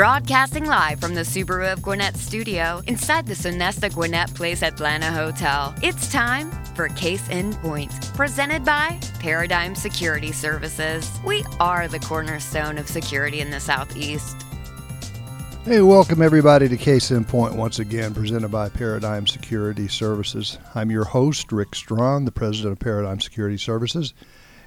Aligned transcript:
Broadcasting 0.00 0.64
live 0.64 0.98
from 0.98 1.14
the 1.14 1.20
Subaru 1.20 1.70
of 1.70 1.82
Gwinnett 1.82 2.16
studio 2.16 2.80
inside 2.86 3.26
the 3.26 3.34
Sonesta 3.34 3.92
Gwinnett 3.92 4.32
Place 4.32 4.62
Atlanta 4.62 5.12
Hotel. 5.12 5.74
It's 5.82 6.10
time 6.10 6.50
for 6.74 6.88
Case 6.88 7.28
in 7.28 7.52
Point, 7.56 7.92
presented 8.14 8.64
by 8.64 8.98
Paradigm 9.18 9.74
Security 9.74 10.32
Services. 10.32 11.06
We 11.22 11.44
are 11.60 11.86
the 11.86 11.98
cornerstone 11.98 12.78
of 12.78 12.88
security 12.88 13.40
in 13.40 13.50
the 13.50 13.60
Southeast. 13.60 14.42
Hey, 15.66 15.82
welcome 15.82 16.22
everybody 16.22 16.66
to 16.70 16.78
Case 16.78 17.10
in 17.10 17.26
Point 17.26 17.54
once 17.56 17.78
again, 17.78 18.14
presented 18.14 18.50
by 18.50 18.70
Paradigm 18.70 19.26
Security 19.26 19.86
Services. 19.86 20.56
I'm 20.74 20.90
your 20.90 21.04
host, 21.04 21.52
Rick 21.52 21.74
Strawn, 21.74 22.24
the 22.24 22.32
president 22.32 22.72
of 22.72 22.78
Paradigm 22.78 23.20
Security 23.20 23.58
Services, 23.58 24.14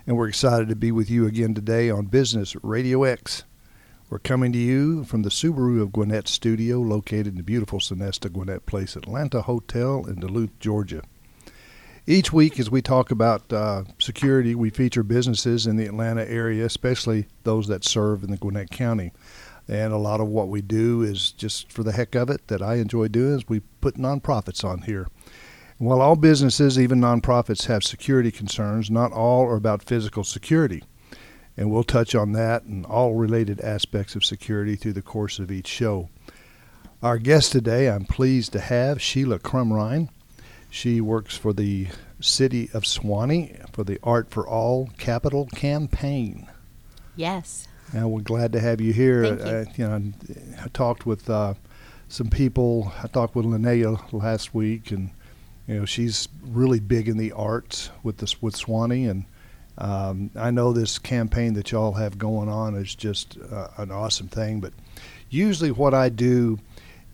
and 0.05 0.15
we're 0.15 0.29
excited 0.29 0.69
to 0.69 0.75
be 0.75 0.91
with 0.91 1.09
you 1.09 1.25
again 1.25 1.55
today 1.55 1.89
on 1.89 2.05
Business 2.05 2.55
Radio 2.61 3.03
X. 3.03 3.45
We're 4.13 4.19
coming 4.19 4.53
to 4.53 4.59
you 4.59 5.05
from 5.05 5.23
the 5.23 5.31
Subaru 5.31 5.81
of 5.81 5.91
Gwinnett 5.91 6.27
studio 6.27 6.77
located 6.77 7.29
in 7.29 7.35
the 7.37 7.41
beautiful 7.41 7.79
Sonesta 7.79 8.31
Gwinnett 8.31 8.67
Place 8.67 8.95
Atlanta 8.95 9.41
Hotel 9.41 10.05
in 10.05 10.19
Duluth, 10.19 10.51
Georgia. 10.59 11.01
Each 12.05 12.31
week, 12.31 12.59
as 12.59 12.69
we 12.69 12.83
talk 12.83 13.09
about 13.09 13.51
uh, 13.51 13.85
security, 13.97 14.53
we 14.53 14.69
feature 14.69 15.01
businesses 15.01 15.65
in 15.65 15.77
the 15.77 15.87
Atlanta 15.87 16.29
area, 16.29 16.63
especially 16.63 17.25
those 17.43 17.67
that 17.69 17.83
serve 17.83 18.23
in 18.23 18.29
the 18.29 18.37
Gwinnett 18.37 18.69
County. 18.69 19.13
And 19.67 19.91
a 19.91 19.97
lot 19.97 20.21
of 20.21 20.27
what 20.27 20.47
we 20.47 20.61
do 20.61 21.01
is 21.01 21.31
just 21.31 21.71
for 21.71 21.81
the 21.81 21.93
heck 21.93 22.13
of 22.13 22.29
it 22.29 22.49
that 22.49 22.61
I 22.61 22.75
enjoy 22.75 23.07
doing 23.07 23.37
is 23.37 23.49
we 23.49 23.61
put 23.81 23.95
nonprofits 23.95 24.63
on 24.63 24.83
here. 24.83 25.07
While 25.79 26.01
all 26.01 26.15
businesses, 26.15 26.77
even 26.77 27.01
nonprofits, 27.01 27.65
have 27.65 27.83
security 27.83 28.29
concerns, 28.29 28.91
not 28.91 29.11
all 29.11 29.47
are 29.47 29.55
about 29.55 29.81
physical 29.81 30.23
security 30.23 30.83
and 31.55 31.71
we'll 31.71 31.83
touch 31.83 32.15
on 32.15 32.31
that 32.33 32.63
and 32.63 32.85
all 32.85 33.13
related 33.13 33.61
aspects 33.61 34.15
of 34.15 34.25
security 34.25 34.75
through 34.75 34.93
the 34.93 35.01
course 35.01 35.39
of 35.39 35.51
each 35.51 35.67
show. 35.67 36.09
Our 37.01 37.17
guest 37.17 37.51
today, 37.51 37.89
I'm 37.89 38.05
pleased 38.05 38.53
to 38.53 38.59
have 38.59 39.01
Sheila 39.01 39.39
Crumrine. 39.39 40.09
She 40.69 41.01
works 41.01 41.37
for 41.37 41.53
the 41.53 41.87
City 42.19 42.69
of 42.73 42.83
Suwanee 42.83 43.69
for 43.71 43.83
the 43.83 43.99
Art 44.01 44.31
for 44.31 44.47
All 44.47 44.89
Capital 44.97 45.47
campaign. 45.47 46.47
Yes. 47.15 47.67
And 47.93 48.09
we're 48.09 48.21
glad 48.21 48.53
to 48.53 48.59
have 48.59 48.81
you 48.81 48.93
here. 48.93 49.35
Thank 49.35 49.77
you. 49.77 49.85
Uh, 49.85 49.91
you 49.91 49.99
know, 49.99 50.13
I 50.63 50.67
talked 50.69 51.05
with 51.05 51.29
uh, 51.29 51.53
some 52.07 52.29
people. 52.29 52.91
I 53.03 53.07
talked 53.07 53.35
with 53.35 53.45
Linnea 53.45 54.01
last 54.11 54.55
week, 54.55 54.89
and 54.91 55.11
you 55.67 55.79
know, 55.79 55.85
she's 55.85 56.27
really 56.41 56.79
big 56.79 57.07
in 57.07 57.17
the 57.17 57.33
arts 57.33 57.91
with 58.01 58.17
this 58.17 58.41
with 58.41 58.55
Suwanee, 58.55 59.09
and 59.09 59.25
um, 59.77 60.29
I 60.35 60.51
know 60.51 60.71
this 60.71 60.99
campaign 60.99 61.53
that 61.53 61.71
y'all 61.71 61.93
have 61.93 62.17
going 62.17 62.49
on 62.49 62.75
is 62.75 62.93
just 62.93 63.37
uh, 63.51 63.69
an 63.77 63.91
awesome 63.91 64.27
thing, 64.27 64.59
but 64.59 64.73
usually 65.29 65.71
what 65.71 65.93
I 65.93 66.09
do 66.09 66.59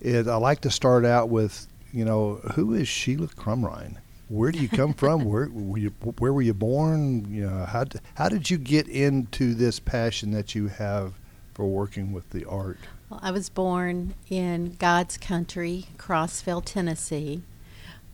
is 0.00 0.28
I 0.28 0.36
like 0.36 0.60
to 0.62 0.70
start 0.70 1.04
out 1.04 1.28
with, 1.30 1.66
you 1.92 2.04
know, 2.04 2.36
who 2.54 2.74
is 2.74 2.86
Sheila 2.86 3.28
Crumrine? 3.28 3.96
Where 4.28 4.52
do 4.52 4.58
you 4.58 4.68
come 4.68 4.92
from? 4.92 5.24
Where 5.30 5.48
were 5.50 5.78
you? 5.78 5.90
Where 6.18 6.32
were 6.32 6.42
you 6.42 6.54
born? 6.54 7.32
You 7.32 7.48
know, 7.48 7.64
how 7.64 7.84
how 8.14 8.28
did 8.28 8.48
you 8.48 8.58
get 8.58 8.88
into 8.88 9.54
this 9.54 9.80
passion 9.80 10.30
that 10.32 10.54
you 10.54 10.68
have 10.68 11.14
for 11.54 11.66
working 11.66 12.12
with 12.12 12.30
the 12.30 12.44
art? 12.44 12.78
Well, 13.08 13.20
I 13.22 13.32
was 13.32 13.48
born 13.48 14.14
in 14.28 14.76
God's 14.78 15.18
country, 15.18 15.86
Crossville, 15.98 16.64
Tennessee. 16.64 17.42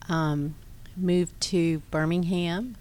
Um, 0.08 0.54
moved 0.96 1.38
to 1.42 1.80
Birmingham 1.90 2.76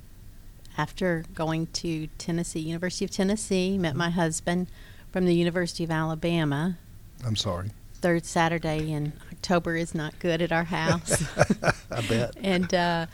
after 0.77 1.25
going 1.33 1.67
to 1.67 2.07
Tennessee, 2.17 2.59
University 2.59 3.05
of 3.05 3.11
Tennessee. 3.11 3.77
Met 3.77 3.95
my 3.95 4.09
husband 4.09 4.67
from 5.11 5.25
the 5.25 5.35
University 5.35 5.83
of 5.83 5.91
Alabama. 5.91 6.77
I'm 7.25 7.35
sorry. 7.35 7.71
Third 7.95 8.25
Saturday 8.25 8.91
in 8.91 9.13
October 9.31 9.75
is 9.75 9.95
not 9.95 10.19
good 10.19 10.41
at 10.41 10.51
our 10.51 10.65
house. 10.65 11.23
I 11.91 12.01
bet. 12.07 12.35
and 12.41 12.73
uh, 12.73 13.05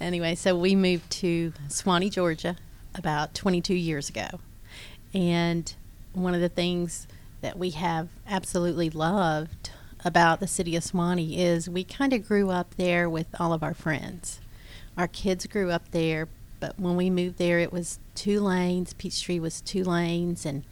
anyway, 0.00 0.34
so 0.34 0.56
we 0.56 0.74
moved 0.74 1.10
to 1.12 1.52
Suwanee, 1.68 2.10
Georgia, 2.10 2.56
about 2.94 3.34
22 3.34 3.74
years 3.74 4.08
ago. 4.08 4.40
And 5.12 5.72
one 6.12 6.34
of 6.34 6.40
the 6.40 6.48
things 6.48 7.06
that 7.40 7.58
we 7.58 7.70
have 7.70 8.08
absolutely 8.26 8.90
loved 8.90 9.70
about 10.04 10.40
the 10.40 10.46
city 10.46 10.76
of 10.76 10.82
Suwanee 10.82 11.36
is 11.36 11.68
we 11.68 11.84
kind 11.84 12.12
of 12.12 12.26
grew 12.26 12.50
up 12.50 12.74
there 12.76 13.08
with 13.08 13.28
all 13.38 13.52
of 13.52 13.62
our 13.62 13.74
friends. 13.74 14.40
Our 14.96 15.08
kids 15.08 15.46
grew 15.46 15.70
up 15.70 15.90
there, 15.90 16.28
but 16.64 16.80
when 16.80 16.96
we 16.96 17.10
moved 17.10 17.36
there, 17.36 17.58
it 17.58 17.72
was 17.72 17.98
two 18.14 18.40
lanes. 18.40 18.94
Peachtree 18.94 19.38
was 19.38 19.60
two 19.60 19.84
lanes, 19.84 20.46
and 20.46 20.64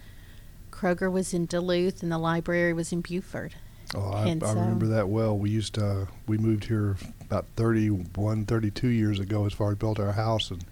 Kroger 0.70 1.12
was 1.12 1.34
in 1.34 1.44
Duluth, 1.44 2.02
and 2.02 2.10
the 2.10 2.16
library 2.18 2.72
was 2.72 2.92
in 2.92 3.02
Buford. 3.02 3.54
Oh, 3.94 4.10
I, 4.10 4.22
I 4.30 4.38
so- 4.38 4.54
remember 4.54 4.86
that 4.86 5.08
well. 5.10 5.36
We 5.36 5.50
used 5.50 5.74
to, 5.74 6.08
we 6.26 6.38
moved 6.38 6.64
here 6.64 6.96
about 7.20 7.44
31, 7.56 8.46
32 8.46 8.88
years 8.88 9.18
ago 9.18 9.44
as 9.44 9.52
far 9.52 9.72
as 9.72 9.76
built 9.76 10.00
our 10.00 10.12
house, 10.12 10.50
and 10.50 10.64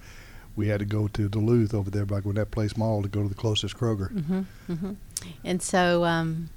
we 0.57 0.69
had 0.69 0.81
to 0.81 0.87
go 0.87 1.07
to 1.09 1.29
Duluth 1.29 1.75
over 1.75 1.91
there 1.91 2.07
by 2.07 2.21
Gwinnett 2.21 2.51
Place 2.51 2.77
Mall 2.79 3.03
to 3.03 3.09
go 3.09 3.23
to 3.23 3.29
the 3.29 3.35
closest 3.35 3.77
Kroger. 3.77 4.11
hmm 4.25 4.75
hmm 4.75 4.93
And 5.45 5.61
so 5.61 6.05
um, 6.05 6.49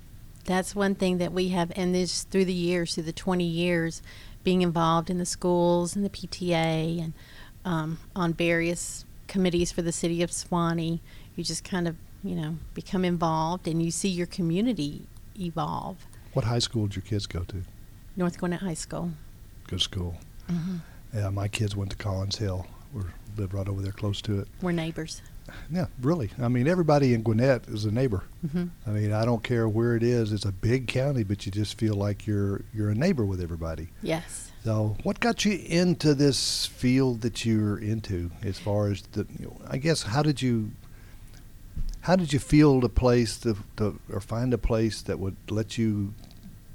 that's 0.45 0.73
one 0.73 0.95
thing 0.95 1.17
that 1.17 1.33
we 1.33 1.49
have, 1.49 1.73
and 1.75 1.93
this 1.93 2.23
through 2.23 2.45
the 2.45 2.53
years, 2.53 2.95
through 2.95 3.03
the 3.03 3.11
20 3.11 3.43
years, 3.43 4.01
being 4.45 4.61
involved 4.61 5.09
in 5.09 5.17
the 5.17 5.25
schools 5.25 5.97
and 5.97 6.05
the 6.05 6.09
PTA 6.09 7.01
and 7.03 7.13
um, 7.65 7.99
on 8.15 8.33
various 8.33 9.05
committees 9.27 9.71
for 9.71 9.81
the 9.81 9.91
city 9.91 10.21
of 10.23 10.29
Suwanee, 10.31 10.99
you 11.35 11.43
just 11.43 11.63
kind 11.63 11.87
of, 11.87 11.95
you 12.23 12.35
know, 12.35 12.57
become 12.73 13.03
involved 13.05 13.67
and 13.67 13.81
you 13.81 13.91
see 13.91 14.09
your 14.09 14.27
community 14.27 15.07
evolve. 15.39 15.97
What 16.33 16.45
high 16.45 16.59
school 16.59 16.87
did 16.87 16.95
your 16.97 17.03
kids 17.03 17.25
go 17.25 17.43
to? 17.45 17.63
North 18.15 18.37
Gwinnett 18.37 18.61
High 18.61 18.73
School. 18.75 19.11
Good 19.67 19.81
school. 19.81 20.15
hmm 20.49 20.77
Yeah, 21.13 21.29
my 21.29 21.47
kids 21.47 21.75
went 21.75 21.91
to 21.91 21.97
Collins 21.97 22.37
Hill. 22.37 22.65
We 22.93 23.01
lived 23.37 23.53
right 23.53 23.67
over 23.67 23.81
there 23.81 23.91
close 23.91 24.21
to 24.23 24.39
it. 24.39 24.47
We're 24.61 24.71
neighbors. 24.71 25.21
Yeah, 25.71 25.87
really. 26.01 26.29
I 26.41 26.47
mean, 26.47 26.67
everybody 26.67 27.13
in 27.13 27.21
Gwinnett 27.21 27.67
is 27.67 27.85
a 27.85 27.91
neighbor. 27.91 28.23
hmm 28.51 28.65
I 28.87 28.91
mean, 28.91 29.11
I 29.11 29.25
don't 29.25 29.43
care 29.43 29.67
where 29.67 29.95
it 29.95 30.03
is. 30.03 30.31
It's 30.31 30.45
a 30.45 30.51
big 30.51 30.87
county, 30.87 31.23
but 31.23 31.45
you 31.45 31.51
just 31.51 31.77
feel 31.77 31.95
like 31.95 32.25
you're 32.27 32.61
you're 32.73 32.89
a 32.89 32.95
neighbor 32.95 33.25
with 33.25 33.41
everybody. 33.41 33.89
Yes. 34.01 34.51
So, 34.63 34.95
what 35.03 35.19
got 35.19 35.43
you 35.43 35.59
into 35.65 36.13
this 36.13 36.65
field 36.67 37.21
that 37.21 37.45
you're 37.45 37.77
into? 37.77 38.31
As 38.43 38.57
far 38.57 38.89
as 38.89 39.01
the, 39.11 39.27
you 39.37 39.47
know, 39.47 39.57
I 39.69 39.77
guess, 39.77 40.03
how 40.03 40.23
did 40.23 40.41
you, 40.41 40.71
how 42.01 42.15
did 42.15 42.31
you 42.31 42.39
field 42.39 42.85
a 42.85 42.89
place 42.89 43.37
to, 43.39 43.57
to 43.75 43.99
or 44.09 44.21
find 44.21 44.53
a 44.53 44.57
place 44.57 45.01
that 45.01 45.19
would 45.19 45.35
let 45.49 45.77
you 45.77 46.13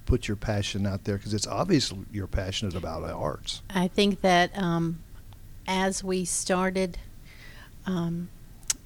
put 0.04 0.28
your 0.28 0.36
passion 0.36 0.86
out 0.86 1.04
there? 1.04 1.16
Because 1.16 1.32
it's 1.32 1.46
obvious 1.46 1.94
you're 2.12 2.26
passionate 2.26 2.74
about 2.74 3.06
the 3.06 3.12
arts. 3.14 3.62
I 3.70 3.88
think 3.88 4.20
that 4.20 4.50
um, 4.58 4.98
as 5.66 6.04
we 6.04 6.26
started 6.26 6.98
um, 7.86 8.28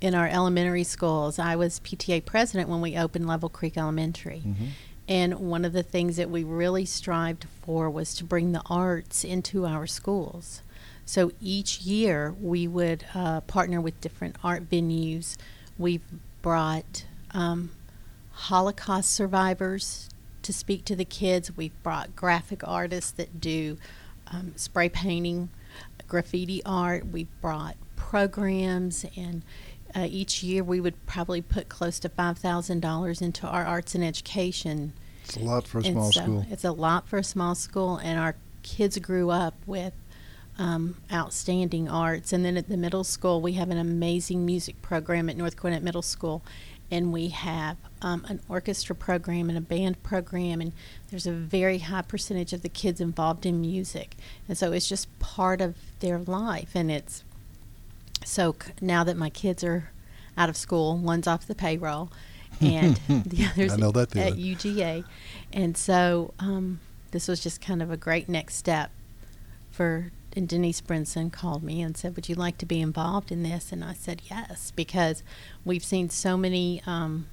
in 0.02 0.16
our 0.16 0.26
elementary 0.26 0.82
schools, 0.82 1.38
I 1.38 1.54
was 1.54 1.78
PTA 1.80 2.24
president 2.24 2.68
when 2.68 2.80
we 2.80 2.98
opened 2.98 3.28
Level 3.28 3.48
Creek 3.48 3.78
Elementary. 3.78 4.42
Mm-hmm. 4.44 4.66
And 5.08 5.34
one 5.38 5.64
of 5.64 5.72
the 5.72 5.84
things 5.84 6.16
that 6.16 6.28
we 6.28 6.42
really 6.42 6.84
strived 6.84 7.46
for 7.62 7.88
was 7.88 8.14
to 8.16 8.24
bring 8.24 8.50
the 8.50 8.62
arts 8.68 9.22
into 9.22 9.64
our 9.64 9.86
schools. 9.86 10.62
So 11.06 11.30
each 11.40 11.82
year 11.82 12.34
we 12.40 12.66
would 12.66 13.04
uh, 13.14 13.42
partner 13.42 13.80
with 13.80 14.00
different 14.00 14.36
art 14.42 14.68
venues. 14.68 15.36
We've 15.78 16.02
brought 16.42 17.04
um, 17.30 17.70
Holocaust 18.32 19.14
survivors 19.14 20.10
to 20.42 20.52
speak 20.52 20.84
to 20.86 20.96
the 20.96 21.04
kids. 21.04 21.56
We've 21.56 21.80
brought 21.84 22.16
graphic 22.16 22.66
artists 22.66 23.12
that 23.12 23.40
do 23.40 23.78
um, 24.32 24.54
spray 24.56 24.88
painting, 24.88 25.50
graffiti 26.08 26.60
art. 26.64 27.06
We've 27.06 27.40
brought 27.40 27.76
programs, 27.94 29.06
and 29.16 29.42
uh, 29.94 30.06
each 30.08 30.42
year 30.42 30.62
we 30.64 30.80
would 30.80 31.06
probably 31.06 31.42
put 31.42 31.68
close 31.68 31.98
to 32.00 32.08
five 32.08 32.38
thousand 32.38 32.80
dollars 32.80 33.20
into 33.20 33.46
our 33.46 33.64
arts 33.64 33.94
and 33.94 34.04
education. 34.04 34.92
It's 35.24 35.36
a 35.36 35.40
lot 35.40 35.66
for 35.66 35.78
a 35.78 35.84
And 35.84 35.94
small 35.94 36.12
so 36.12 36.20
school. 36.22 36.46
It's 36.50 36.64
a 36.64 36.72
lot 36.72 37.08
for 37.08 37.18
a 37.18 37.24
small 37.24 37.54
school, 37.54 37.96
and 37.96 38.18
our 38.18 38.36
kids 38.62 38.98
grew 38.98 39.30
up 39.30 39.54
with 39.66 39.92
um, 40.58 40.96
outstanding 41.12 41.88
arts. 41.88 42.32
And 42.32 42.44
then 42.44 42.56
at 42.56 42.68
the 42.68 42.76
middle 42.76 43.04
school, 43.04 43.40
we 43.40 43.52
have 43.54 43.70
an 43.70 43.78
amazing 43.78 44.44
music 44.44 44.80
program 44.82 45.28
at 45.28 45.36
North 45.36 45.56
Gwinnett 45.56 45.82
Middle 45.82 46.02
School, 46.02 46.42
and 46.90 47.12
we 47.12 47.28
have 47.28 47.76
um, 48.02 48.26
an 48.28 48.40
orchestra 48.48 48.94
program 48.94 49.48
and 49.48 49.56
a 49.56 49.62
band 49.62 50.02
program, 50.02 50.60
and 50.60 50.72
there's 51.10 51.26
a 51.26 51.32
very 51.32 51.78
high 51.78 52.02
percentage 52.02 52.52
of 52.52 52.62
the 52.62 52.68
kids 52.68 53.00
involved 53.00 53.46
in 53.46 53.60
music, 53.60 54.16
and 54.48 54.58
so 54.58 54.72
it's 54.72 54.88
just 54.88 55.18
part 55.18 55.60
of 55.60 55.74
their 56.00 56.18
life, 56.18 56.72
and 56.74 56.90
it's 56.90 57.24
so 58.24 58.54
c- 58.62 58.72
now 58.80 59.04
that 59.04 59.16
my 59.16 59.30
kids 59.30 59.62
are 59.64 59.90
out 60.36 60.48
of 60.48 60.56
school, 60.56 60.96
one's 60.96 61.26
off 61.26 61.46
the 61.46 61.54
payroll, 61.54 62.10
and 62.60 62.96
the 63.08 63.46
other's 63.46 63.72
I 63.72 63.76
know 63.76 63.92
that 63.92 64.14
at 64.16 64.34
feeling. 64.34 64.56
UGA, 64.56 65.04
and 65.52 65.76
so 65.76 66.34
um, 66.38 66.80
this 67.10 67.28
was 67.28 67.40
just 67.40 67.60
kind 67.60 67.82
of 67.82 67.90
a 67.90 67.96
great 67.96 68.28
next 68.28 68.56
step 68.56 68.90
for 69.70 70.12
and 70.34 70.48
Denise 70.48 70.80
Brinson 70.80 71.30
called 71.32 71.62
me 71.62 71.82
and 71.82 71.96
said, 71.96 72.16
"Would 72.16 72.28
you 72.28 72.34
like 72.34 72.58
to 72.58 72.66
be 72.66 72.80
involved 72.80 73.30
in 73.30 73.42
this?" 73.42 73.72
And 73.72 73.84
I 73.84 73.94
said, 73.94 74.22
"Yes," 74.30 74.72
because 74.74 75.22
we've 75.64 75.84
seen 75.84 76.08
so 76.10 76.36
many, 76.36 76.82
um, 76.86 77.26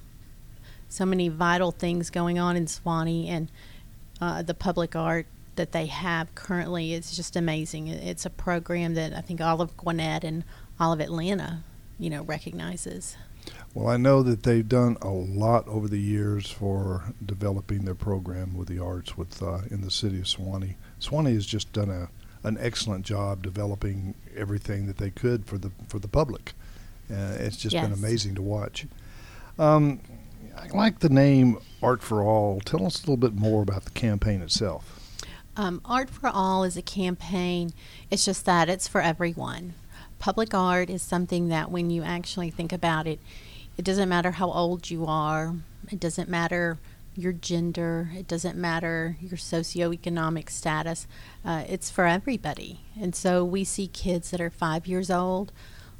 so 0.88 1.06
many 1.06 1.28
vital 1.28 1.70
things 1.70 2.10
going 2.10 2.38
on 2.38 2.56
in 2.56 2.66
Suwanee, 2.66 3.28
and 3.28 3.50
uh, 4.20 4.42
the 4.42 4.54
public 4.54 4.94
art 4.94 5.26
that 5.56 5.72
they 5.72 5.86
have 5.86 6.34
currently 6.34 6.92
is 6.92 7.14
just 7.16 7.36
amazing. 7.36 7.88
It's 7.88 8.26
a 8.26 8.30
program 8.30 8.94
that 8.94 9.12
I 9.12 9.20
think 9.20 9.40
all 9.40 9.60
of 9.60 9.76
Gwinnett 9.76 10.24
and 10.24 10.44
all 10.80 10.92
of 10.92 11.00
Atlanta, 11.00 11.62
you 11.98 12.10
know, 12.10 12.22
recognizes. 12.22 13.16
Well, 13.74 13.88
I 13.88 13.96
know 13.96 14.22
that 14.22 14.42
they've 14.42 14.68
done 14.68 14.96
a 15.00 15.08
lot 15.08 15.68
over 15.68 15.86
the 15.86 16.00
years 16.00 16.50
for 16.50 17.12
developing 17.24 17.84
their 17.84 17.94
program 17.94 18.56
with 18.56 18.68
the 18.68 18.82
arts 18.82 19.16
with 19.16 19.42
uh, 19.42 19.60
in 19.70 19.82
the 19.82 19.90
city 19.90 20.18
of 20.18 20.24
Suwanee. 20.24 20.74
Suwanee 21.00 21.34
has 21.34 21.46
just 21.46 21.72
done 21.72 21.90
a 21.90 22.08
an 22.42 22.56
excellent 22.58 23.04
job 23.04 23.42
developing 23.42 24.14
everything 24.34 24.86
that 24.86 24.96
they 24.96 25.10
could 25.10 25.44
for 25.46 25.58
the 25.58 25.70
for 25.88 25.98
the 25.98 26.08
public. 26.08 26.52
Uh, 27.10 27.36
it's 27.38 27.56
just 27.56 27.74
been 27.74 27.92
amazing 27.92 28.34
to 28.34 28.42
watch. 28.42 28.86
Um, 29.58 30.00
I 30.56 30.68
like 30.68 31.00
the 31.00 31.08
name 31.08 31.58
Art 31.82 32.02
for 32.02 32.22
All. 32.22 32.60
Tell 32.60 32.86
us 32.86 32.98
a 32.98 33.00
little 33.00 33.16
bit 33.16 33.34
more 33.34 33.62
about 33.62 33.84
the 33.84 33.90
campaign 33.90 34.42
itself. 34.42 34.96
Um, 35.56 35.80
art 35.84 36.08
for 36.08 36.28
All 36.28 36.64
is 36.64 36.76
a 36.76 36.82
campaign. 36.82 37.72
It's 38.10 38.24
just 38.24 38.46
that 38.46 38.68
it's 38.68 38.88
for 38.88 39.00
everyone. 39.00 39.74
Public 40.20 40.52
art 40.52 40.90
is 40.90 41.00
something 41.00 41.48
that 41.48 41.70
when 41.70 41.88
you 41.88 42.02
actually 42.02 42.50
think 42.50 42.72
about 42.72 43.06
it, 43.06 43.18
it 43.78 43.84
doesn't 43.86 44.08
matter 44.08 44.32
how 44.32 44.52
old 44.52 44.90
you 44.90 45.06
are, 45.06 45.54
it 45.90 45.98
doesn't 45.98 46.28
matter 46.28 46.78
your 47.16 47.32
gender, 47.32 48.10
it 48.14 48.28
doesn't 48.28 48.56
matter 48.56 49.16
your 49.20 49.38
socioeconomic 49.38 50.50
status. 50.50 51.06
Uh, 51.42 51.64
it's 51.66 51.90
for 51.90 52.06
everybody. 52.06 52.80
And 53.00 53.16
so 53.16 53.42
we 53.42 53.64
see 53.64 53.86
kids 53.86 54.30
that 54.30 54.42
are 54.42 54.50
five 54.50 54.86
years 54.86 55.10
old 55.10 55.52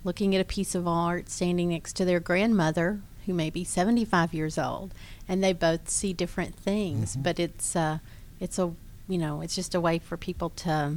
looking 0.05 0.35
at 0.35 0.41
a 0.41 0.45
piece 0.45 0.75
of 0.75 0.87
art 0.87 1.31
standing 1.31 1.71
next 1.71 1.95
to 1.97 2.05
their 2.05 2.21
grandmother 2.21 3.01
who 3.25 3.33
may 3.33 3.49
be 3.49 3.65
75 3.65 4.35
years 4.35 4.59
old 4.59 4.93
and 5.27 5.43
they 5.43 5.53
both 5.53 5.89
see 5.89 6.13
different 6.13 6.55
things 6.55 7.17
but 7.17 7.39
it's 7.39 7.77
uh, 7.77 7.99
it's 8.39 8.59
a 8.59 8.73
you 9.09 9.19
know 9.19 9.43
it's 9.43 9.55
just 9.55 9.75
a 9.75 9.81
way 9.81 9.99
for 9.99 10.17
people 10.17 10.49
to 10.51 10.97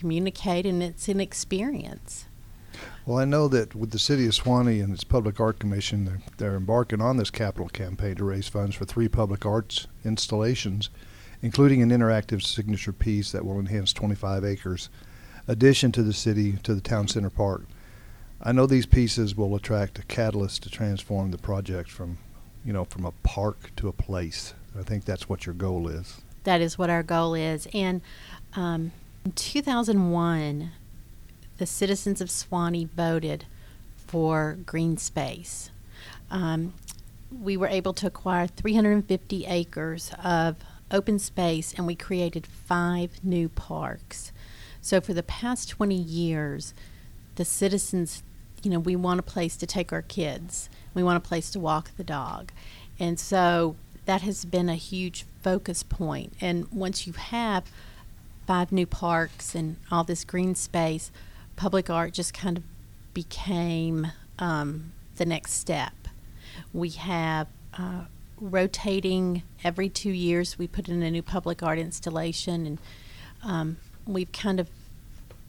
communicate 0.00 0.64
and 0.64 0.82
it's 0.82 1.08
an 1.08 1.20
experience 1.20 2.24
Well, 3.04 3.18
I 3.18 3.24
know 3.26 3.48
that 3.48 3.74
with 3.74 3.90
the 3.90 3.98
city 3.98 4.24
of 4.26 4.32
Suwanee 4.32 4.82
and 4.82 4.94
its 4.94 5.04
Public 5.04 5.38
Art 5.40 5.58
Commission, 5.58 6.04
they're, 6.06 6.20
they're 6.38 6.56
embarking 6.56 7.00
on 7.02 7.16
this 7.18 7.30
capital 7.30 7.68
campaign 7.68 8.14
to 8.16 8.24
raise 8.24 8.48
funds 8.48 8.74
for 8.76 8.84
three 8.86 9.08
public 9.08 9.44
arts 9.44 9.86
installations, 10.04 10.88
including 11.42 11.82
an 11.82 11.90
interactive 11.90 12.42
signature 12.42 12.92
piece 12.92 13.32
that 13.32 13.44
will 13.44 13.58
enhance 13.58 13.92
25 13.92 14.44
acres, 14.44 14.88
addition 15.48 15.92
to 15.92 16.02
the 16.02 16.12
city 16.12 16.52
to 16.62 16.74
the 16.74 16.80
town 16.80 17.08
center 17.08 17.30
park. 17.30 17.64
I 18.42 18.52
know 18.52 18.66
these 18.66 18.86
pieces 18.86 19.36
will 19.36 19.54
attract 19.54 19.98
a 19.98 20.02
catalyst 20.04 20.62
to 20.62 20.70
transform 20.70 21.30
the 21.30 21.38
project 21.38 21.90
from, 21.90 22.16
you 22.64 22.72
know, 22.72 22.84
from 22.84 23.04
a 23.04 23.12
park 23.22 23.72
to 23.76 23.88
a 23.88 23.92
place. 23.92 24.54
I 24.78 24.82
think 24.82 25.04
that's 25.04 25.28
what 25.28 25.44
your 25.44 25.54
goal 25.54 25.88
is. 25.88 26.22
that 26.44 26.60
is 26.62 26.78
what 26.78 26.88
our 26.88 27.02
goal 27.02 27.34
is 27.34 27.68
and 27.74 28.00
um, 28.54 28.92
in 29.24 29.32
2001 29.32 30.70
the 31.58 31.66
citizens 31.66 32.20
of 32.20 32.28
suwanee 32.28 32.88
voted 32.88 33.44
for 34.06 34.56
green 34.64 34.96
space. 34.96 35.70
Um, 36.30 36.72
we 37.30 37.56
were 37.56 37.68
able 37.68 37.92
to 37.94 38.06
acquire 38.06 38.46
350 38.46 39.46
acres 39.46 40.10
of 40.24 40.56
open 40.90 41.18
space 41.18 41.74
and 41.74 41.86
we 41.86 41.94
created 41.94 42.46
five 42.46 43.22
new 43.22 43.48
parks. 43.48 44.32
So 44.80 45.00
for 45.00 45.12
the 45.12 45.22
past 45.22 45.68
20 45.68 45.94
years 45.94 46.72
the 47.36 47.44
citizens 47.44 48.22
you 48.62 48.70
know 48.70 48.78
we 48.78 48.96
want 48.96 49.20
a 49.20 49.22
place 49.22 49.56
to 49.58 49.66
take 49.66 49.92
our 49.92 50.02
kids. 50.02 50.68
We 50.94 51.02
want 51.02 51.18
a 51.18 51.28
place 51.28 51.50
to 51.50 51.60
walk 51.60 51.90
the 51.96 52.04
dog. 52.04 52.52
And 52.98 53.18
so 53.20 53.76
that 54.06 54.22
has 54.22 54.44
been 54.44 54.68
a 54.68 54.74
huge 54.74 55.24
focus 55.42 55.82
point. 55.82 56.32
point. 56.32 56.36
And 56.40 56.72
once 56.72 57.06
you 57.06 57.12
have 57.12 57.64
five 58.50 58.72
new 58.72 58.84
parks 58.84 59.54
and 59.54 59.76
all 59.92 60.02
this 60.02 60.24
green 60.24 60.56
space 60.56 61.12
public 61.54 61.88
art 61.88 62.12
just 62.12 62.34
kind 62.34 62.56
of 62.56 62.64
became 63.14 64.08
um, 64.40 64.90
the 65.14 65.24
next 65.24 65.52
step. 65.52 65.92
We 66.72 66.88
have 66.88 67.46
uh, 67.78 68.06
rotating 68.40 69.44
every 69.62 69.88
two 69.88 70.10
years 70.10 70.58
we 70.58 70.66
put 70.66 70.88
in 70.88 71.00
a 71.00 71.12
new 71.12 71.22
public 71.22 71.62
art 71.62 71.78
installation 71.78 72.66
and 72.66 72.78
um, 73.44 73.76
we've 74.04 74.32
kind 74.32 74.58
of 74.58 74.68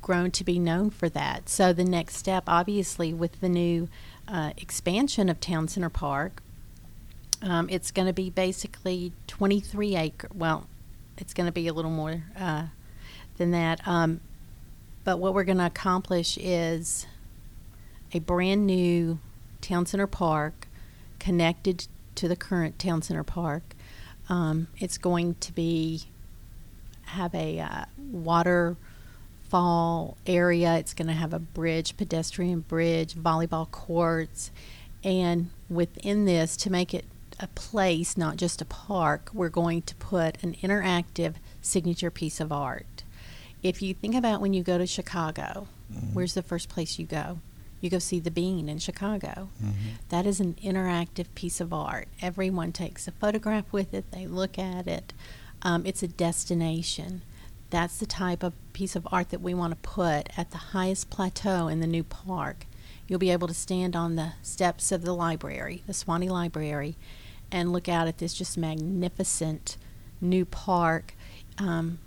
grown 0.03 0.29
to 0.29 0.43
be 0.43 0.59
known 0.59 0.91
for 0.91 1.09
that. 1.09 1.49
So 1.49 1.73
the 1.73 1.83
next 1.83 2.17
step 2.17 2.43
obviously 2.45 3.15
with 3.15 3.41
the 3.41 3.49
new 3.49 3.89
uh, 4.27 4.51
expansion 4.57 5.27
of 5.27 5.39
town 5.39 5.67
center 5.69 5.89
park 5.89 6.43
um, 7.41 7.67
it's 7.67 7.89
going 7.89 8.05
to 8.07 8.13
be 8.13 8.29
basically 8.29 9.11
23 9.25 9.95
acre 9.95 10.27
well 10.35 10.67
it's 11.17 11.33
going 11.33 11.47
to 11.47 11.51
be 11.51 11.67
a 11.67 11.73
little 11.73 11.89
more 11.89 12.25
uh, 12.37 12.65
than 13.41 13.51
that 13.51 13.85
um, 13.87 14.21
but 15.03 15.19
what 15.19 15.33
we're 15.33 15.43
going 15.43 15.57
to 15.57 15.65
accomplish 15.65 16.37
is 16.39 17.07
a 18.13 18.19
brand 18.19 18.67
new 18.67 19.19
town 19.61 19.85
center 19.85 20.07
park 20.07 20.67
connected 21.19 21.87
to 22.15 22.27
the 22.27 22.35
current 22.35 22.77
town 22.77 23.01
center 23.01 23.23
park. 23.23 23.75
Um, 24.29 24.67
it's 24.79 24.97
going 24.97 25.35
to 25.35 25.53
be 25.53 26.03
have 27.05 27.33
a 27.35 27.59
uh, 27.59 27.85
waterfall 28.11 28.77
area. 30.25 30.77
It's 30.77 30.93
going 30.93 31.07
to 31.07 31.13
have 31.13 31.33
a 31.33 31.39
bridge, 31.39 31.97
pedestrian 31.97 32.61
bridge, 32.61 33.15
volleyball 33.15 33.69
courts, 33.69 34.51
and 35.03 35.49
within 35.69 36.25
this, 36.25 36.55
to 36.57 36.71
make 36.71 36.93
it 36.93 37.05
a 37.39 37.47
place, 37.47 38.15
not 38.15 38.37
just 38.37 38.61
a 38.61 38.65
park, 38.65 39.31
we're 39.33 39.49
going 39.49 39.81
to 39.81 39.95
put 39.95 40.41
an 40.43 40.53
interactive 40.61 41.33
signature 41.61 42.11
piece 42.11 42.39
of 42.39 42.51
art. 42.51 42.85
If 43.63 43.81
you 43.81 43.93
think 43.93 44.15
about 44.15 44.41
when 44.41 44.53
you 44.53 44.63
go 44.63 44.77
to 44.77 44.87
Chicago, 44.87 45.67
where's 46.13 46.33
the 46.33 46.41
first 46.41 46.69
place 46.69 46.97
you 46.97 47.05
go? 47.05 47.39
You 47.79 47.89
go 47.89 47.99
see 47.99 48.19
the 48.19 48.31
Bean 48.31 48.69
in 48.69 48.79
Chicago. 48.79 49.49
That 50.09 50.25
is 50.25 50.39
an 50.39 50.55
interactive 50.63 51.27
piece 51.35 51.59
of 51.59 51.73
art. 51.73 52.07
Everyone 52.21 52.71
takes 52.71 53.07
a 53.07 53.11
photograph 53.11 53.65
with 53.71 53.93
it, 53.93 54.11
they 54.11 54.25
look 54.27 54.57
at 54.59 54.87
it. 54.87 55.13
Um, 55.63 55.85
it's 55.85 56.01
a 56.03 56.07
destination. 56.07 57.21
That's 57.69 57.97
the 57.97 58.05
type 58.05 58.43
of 58.43 58.53
piece 58.73 58.95
of 58.95 59.07
art 59.11 59.29
that 59.29 59.41
we 59.41 59.53
want 59.53 59.71
to 59.71 59.89
put 59.89 60.29
at 60.37 60.51
the 60.51 60.57
highest 60.57 61.09
plateau 61.09 61.67
in 61.67 61.79
the 61.79 61.87
new 61.87 62.03
park. 62.03 62.65
You'll 63.07 63.19
be 63.19 63.31
able 63.31 63.47
to 63.47 63.53
stand 63.53 63.95
on 63.95 64.15
the 64.15 64.33
steps 64.41 64.91
of 64.91 65.03
the 65.03 65.13
library, 65.13 65.83
the 65.85 65.93
Suwanee 65.93 66.29
Library, 66.29 66.95
and 67.51 67.71
look 67.71 67.87
out 67.87 68.07
at 68.07 68.17
this 68.17 68.33
just 68.33 68.57
magnificent 68.57 69.77
new 70.19 70.45
park. 70.45 71.13
Um, 71.57 71.99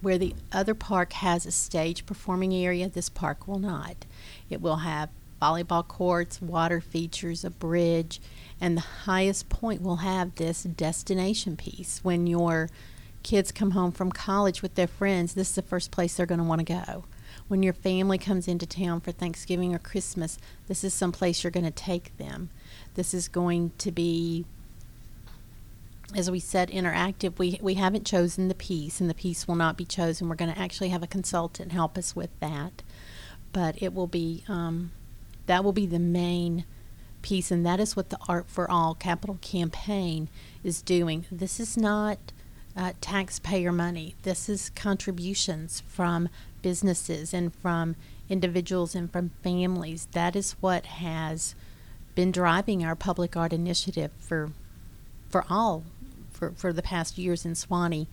where 0.00 0.18
the 0.18 0.34
other 0.52 0.74
park 0.74 1.12
has 1.14 1.46
a 1.46 1.50
stage 1.50 2.06
performing 2.06 2.54
area, 2.54 2.88
this 2.88 3.08
park 3.08 3.46
will 3.46 3.58
not. 3.58 4.04
It 4.50 4.60
will 4.60 4.76
have 4.76 5.10
volleyball 5.40 5.86
courts, 5.86 6.40
water 6.40 6.80
features, 6.80 7.44
a 7.44 7.50
bridge, 7.50 8.20
and 8.60 8.76
the 8.76 8.82
highest 9.04 9.48
point 9.48 9.82
will 9.82 9.96
have 9.96 10.34
this 10.34 10.62
destination 10.62 11.56
piece. 11.56 12.00
When 12.02 12.26
your 12.26 12.70
kids 13.22 13.52
come 13.52 13.72
home 13.72 13.92
from 13.92 14.12
college 14.12 14.62
with 14.62 14.76
their 14.76 14.86
friends, 14.86 15.34
this 15.34 15.50
is 15.50 15.54
the 15.56 15.62
first 15.62 15.90
place 15.90 16.16
they're 16.16 16.26
going 16.26 16.38
to 16.38 16.44
want 16.44 16.66
to 16.66 16.72
go. 16.72 17.04
When 17.48 17.62
your 17.62 17.74
family 17.74 18.18
comes 18.18 18.48
into 18.48 18.66
town 18.66 19.00
for 19.00 19.12
Thanksgiving 19.12 19.74
or 19.74 19.78
Christmas, 19.78 20.38
this 20.68 20.82
is 20.82 20.94
some 20.94 21.12
place 21.12 21.44
you're 21.44 21.50
going 21.50 21.64
to 21.64 21.70
take 21.70 22.16
them. 22.16 22.50
This 22.94 23.12
is 23.12 23.28
going 23.28 23.72
to 23.78 23.92
be 23.92 24.46
as 26.14 26.30
we 26.30 26.38
said, 26.38 26.70
interactive. 26.70 27.38
We 27.38 27.58
we 27.60 27.74
haven't 27.74 28.06
chosen 28.06 28.48
the 28.48 28.54
piece, 28.54 29.00
and 29.00 29.10
the 29.10 29.14
piece 29.14 29.48
will 29.48 29.56
not 29.56 29.76
be 29.76 29.84
chosen. 29.84 30.28
We're 30.28 30.36
going 30.36 30.52
to 30.52 30.58
actually 30.58 30.90
have 30.90 31.02
a 31.02 31.08
consultant 31.08 31.72
help 31.72 31.98
us 31.98 32.14
with 32.14 32.30
that, 32.40 32.82
but 33.52 33.80
it 33.82 33.92
will 33.92 34.06
be 34.06 34.44
um, 34.48 34.92
that 35.46 35.64
will 35.64 35.72
be 35.72 35.86
the 35.86 35.98
main 35.98 36.64
piece, 37.22 37.50
and 37.50 37.66
that 37.66 37.80
is 37.80 37.96
what 37.96 38.10
the 38.10 38.18
Art 38.28 38.48
for 38.48 38.70
All 38.70 38.94
capital 38.94 39.38
campaign 39.40 40.28
is 40.62 40.80
doing. 40.80 41.26
This 41.30 41.58
is 41.58 41.76
not 41.76 42.18
uh, 42.76 42.92
taxpayer 43.00 43.72
money. 43.72 44.14
This 44.22 44.48
is 44.48 44.70
contributions 44.70 45.82
from 45.88 46.28
businesses 46.62 47.34
and 47.34 47.54
from 47.54 47.96
individuals 48.28 48.94
and 48.94 49.10
from 49.10 49.30
families. 49.42 50.06
That 50.12 50.36
is 50.36 50.52
what 50.60 50.86
has 50.86 51.54
been 52.14 52.30
driving 52.30 52.84
our 52.84 52.94
public 52.94 53.36
art 53.36 53.52
initiative 53.52 54.10
for 54.18 54.50
for 55.28 55.44
all 55.50 55.84
for, 56.36 56.52
for 56.52 56.72
the 56.72 56.82
past 56.82 57.18
years 57.18 57.44
in 57.44 57.52
Suwanee. 57.52 58.06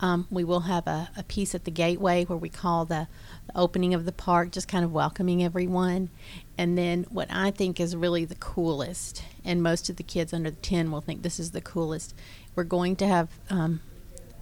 Um, 0.00 0.26
we 0.30 0.42
will 0.42 0.60
have 0.60 0.86
a, 0.88 1.10
a 1.16 1.22
piece 1.22 1.54
at 1.54 1.64
the 1.64 1.70
gateway 1.70 2.24
where 2.24 2.36
we 2.36 2.48
call 2.48 2.84
the, 2.84 3.06
the 3.46 3.56
opening 3.56 3.94
of 3.94 4.04
the 4.04 4.12
park, 4.12 4.50
just 4.50 4.66
kind 4.66 4.84
of 4.84 4.92
welcoming 4.92 5.44
everyone. 5.44 6.10
And 6.58 6.76
then 6.76 7.06
what 7.10 7.28
I 7.30 7.52
think 7.52 7.78
is 7.78 7.94
really 7.94 8.24
the 8.24 8.34
coolest, 8.34 9.22
and 9.44 9.62
most 9.62 9.88
of 9.88 9.96
the 9.96 10.02
kids 10.02 10.32
under 10.32 10.50
10 10.50 10.90
will 10.90 11.00
think 11.00 11.22
this 11.22 11.38
is 11.38 11.52
the 11.52 11.60
coolest, 11.60 12.14
we're 12.56 12.64
going 12.64 12.96
to 12.96 13.06
have 13.06 13.28
um, 13.48 13.80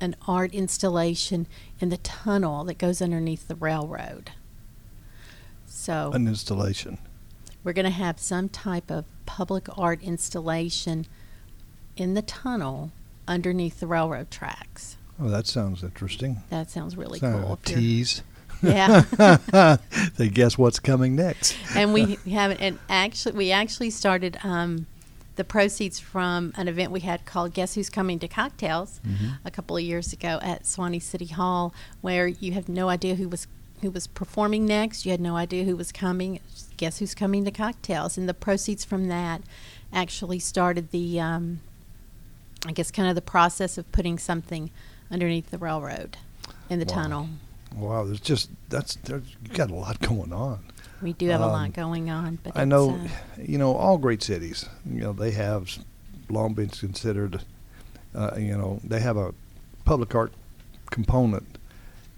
an 0.00 0.16
art 0.26 0.54
installation 0.54 1.46
in 1.78 1.90
the 1.90 1.98
tunnel 1.98 2.64
that 2.64 2.78
goes 2.78 3.02
underneath 3.02 3.46
the 3.46 3.54
railroad. 3.54 4.30
So 5.66 6.10
An 6.14 6.26
installation. 6.26 6.98
we're 7.62 7.74
going 7.74 7.84
to 7.84 7.90
have 7.90 8.18
some 8.18 8.48
type 8.48 8.90
of 8.90 9.04
public 9.26 9.66
art 9.78 10.02
installation 10.02 11.06
in 11.96 12.14
the 12.14 12.22
tunnel 12.22 12.92
underneath 13.30 13.80
the 13.80 13.86
railroad 13.86 14.30
tracks. 14.30 14.96
Oh, 15.18 15.28
that 15.28 15.46
sounds 15.46 15.82
interesting. 15.82 16.42
That 16.50 16.70
sounds 16.70 16.96
really 16.96 17.18
Sound 17.18 17.44
cool. 17.44 17.52
a 17.54 17.66
tease. 17.66 18.22
Yeah. 18.62 19.04
they 20.16 20.28
guess 20.28 20.58
what's 20.58 20.78
coming 20.78 21.16
next. 21.16 21.56
and 21.76 21.94
we 21.94 22.18
haven't 22.30 22.60
and 22.60 22.78
actually 22.88 23.32
we 23.36 23.52
actually 23.52 23.90
started 23.90 24.38
um, 24.42 24.86
the 25.36 25.44
proceeds 25.44 25.98
from 25.98 26.52
an 26.56 26.68
event 26.68 26.90
we 26.90 27.00
had 27.00 27.24
called 27.24 27.54
Guess 27.54 27.74
Who's 27.74 27.88
Coming 27.88 28.18
to 28.18 28.28
Cocktails 28.28 29.00
a 29.44 29.50
couple 29.50 29.76
of 29.76 29.82
years 29.82 30.12
ago 30.12 30.38
at 30.42 30.64
Suwanee 30.64 31.00
City 31.00 31.26
Hall, 31.26 31.72
where 32.02 32.26
you 32.26 32.52
have 32.52 32.68
no 32.68 32.88
idea 32.90 33.14
who 33.14 33.28
was 33.28 33.46
who 33.80 33.90
was 33.90 34.06
performing 34.06 34.66
next. 34.66 35.06
You 35.06 35.10
had 35.12 35.20
no 35.20 35.36
idea 35.36 35.64
who 35.64 35.76
was 35.76 35.92
coming. 35.92 36.40
Guess 36.76 36.98
who's 36.98 37.14
coming 37.14 37.44
to 37.46 37.50
cocktails? 37.50 38.18
And 38.18 38.28
the 38.28 38.34
proceeds 38.34 38.84
from 38.84 39.08
that 39.08 39.40
actually 39.92 40.38
started 40.38 40.90
the, 40.90 41.18
um, 41.18 41.60
I 42.66 42.72
guess, 42.72 42.90
kind 42.90 43.08
of 43.08 43.14
the 43.14 43.22
process 43.22 43.78
of 43.78 43.90
putting 43.92 44.18
something 44.18 44.70
underneath 45.10 45.50
the 45.50 45.58
railroad 45.58 46.16
in 46.68 46.78
the 46.78 46.84
Wow. 46.86 46.94
tunnel. 46.94 47.28
Wow, 47.74 48.04
there's 48.04 48.20
just 48.20 48.50
that's 48.68 48.96
there's, 49.04 49.22
you 49.44 49.54
got 49.54 49.70
a 49.70 49.74
lot 49.74 49.98
going 50.08 50.32
on. 50.32 50.64
We 51.02 51.12
do 51.14 51.28
have 51.28 51.40
a 51.40 51.44
Um, 51.44 51.52
lot 51.52 51.72
going 51.72 52.10
on, 52.10 52.38
but 52.42 52.54
I 52.56 52.64
know, 52.66 52.90
uh, 52.90 53.08
you 53.42 53.56
know, 53.56 53.74
all 53.74 53.96
great 53.96 54.22
cities, 54.22 54.66
you 54.84 55.00
know, 55.00 55.12
they 55.14 55.30
have 55.30 55.78
long 56.28 56.52
been 56.52 56.68
considered, 56.68 57.40
uh, 58.14 58.32
you 58.36 58.56
know, 58.56 58.80
they 58.84 59.00
have 59.00 59.16
a 59.16 59.32
public 59.86 60.14
art 60.14 60.32
component 60.90 61.56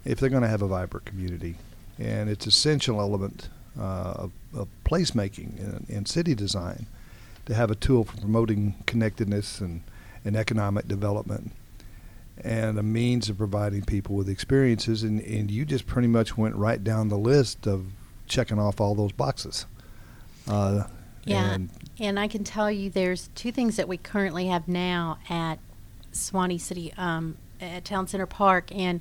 if 0.04 0.18
they're 0.18 0.30
going 0.30 0.42
to 0.42 0.48
have 0.48 0.62
a 0.62 0.66
vibrant 0.66 1.06
community, 1.06 1.54
and 1.98 2.28
it's 2.28 2.44
essential 2.46 3.00
element 3.00 3.48
uh, 3.78 4.14
of, 4.16 4.32
of 4.52 4.66
placemaking 4.84 5.60
and, 5.60 5.86
and 5.88 6.08
city 6.08 6.34
design 6.34 6.86
to 7.46 7.54
have 7.54 7.70
a 7.70 7.76
tool 7.76 8.02
for 8.04 8.16
promoting 8.16 8.74
connectedness 8.86 9.60
and, 9.60 9.82
and 10.24 10.36
economic 10.36 10.88
development 10.88 11.52
and 12.42 12.78
a 12.78 12.82
means 12.82 13.28
of 13.28 13.38
providing 13.38 13.82
people 13.82 14.16
with 14.16 14.28
experiences. 14.28 15.02
And, 15.02 15.20
and 15.20 15.50
you 15.50 15.64
just 15.64 15.86
pretty 15.86 16.08
much 16.08 16.36
went 16.36 16.54
right 16.56 16.82
down 16.82 17.08
the 17.08 17.18
list 17.18 17.66
of 17.66 17.86
checking 18.26 18.58
off 18.58 18.80
all 18.80 18.94
those 18.94 19.12
boxes. 19.12 19.66
Uh, 20.48 20.84
Yeah, 21.24 21.52
and 21.52 21.70
and 22.00 22.18
I 22.18 22.26
can 22.26 22.42
tell 22.42 22.70
you 22.70 22.90
there's 22.90 23.28
two 23.34 23.52
things 23.52 23.76
that 23.76 23.86
we 23.86 23.96
currently 23.96 24.46
have 24.46 24.66
now 24.66 25.18
at 25.28 25.58
Suwanee 26.12 26.60
City, 26.60 26.92
um, 26.96 27.36
at 27.60 27.84
Town 27.84 28.08
Center 28.08 28.26
Park, 28.26 28.74
and 28.74 29.00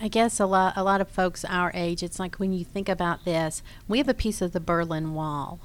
I 0.00 0.08
guess 0.08 0.40
a 0.40 0.46
lot, 0.46 0.74
a 0.76 0.82
lot 0.82 1.00
of 1.00 1.08
folks 1.08 1.44
our 1.44 1.70
age, 1.72 2.02
it's 2.02 2.18
like 2.18 2.36
when 2.36 2.52
you 2.52 2.64
think 2.64 2.88
about 2.88 3.24
this, 3.24 3.62
we 3.88 3.98
have 3.98 4.08
a 4.08 4.14
piece 4.14 4.42
of 4.42 4.52
the 4.52 4.60
Berlin 4.60 5.14
Wall 5.14 5.60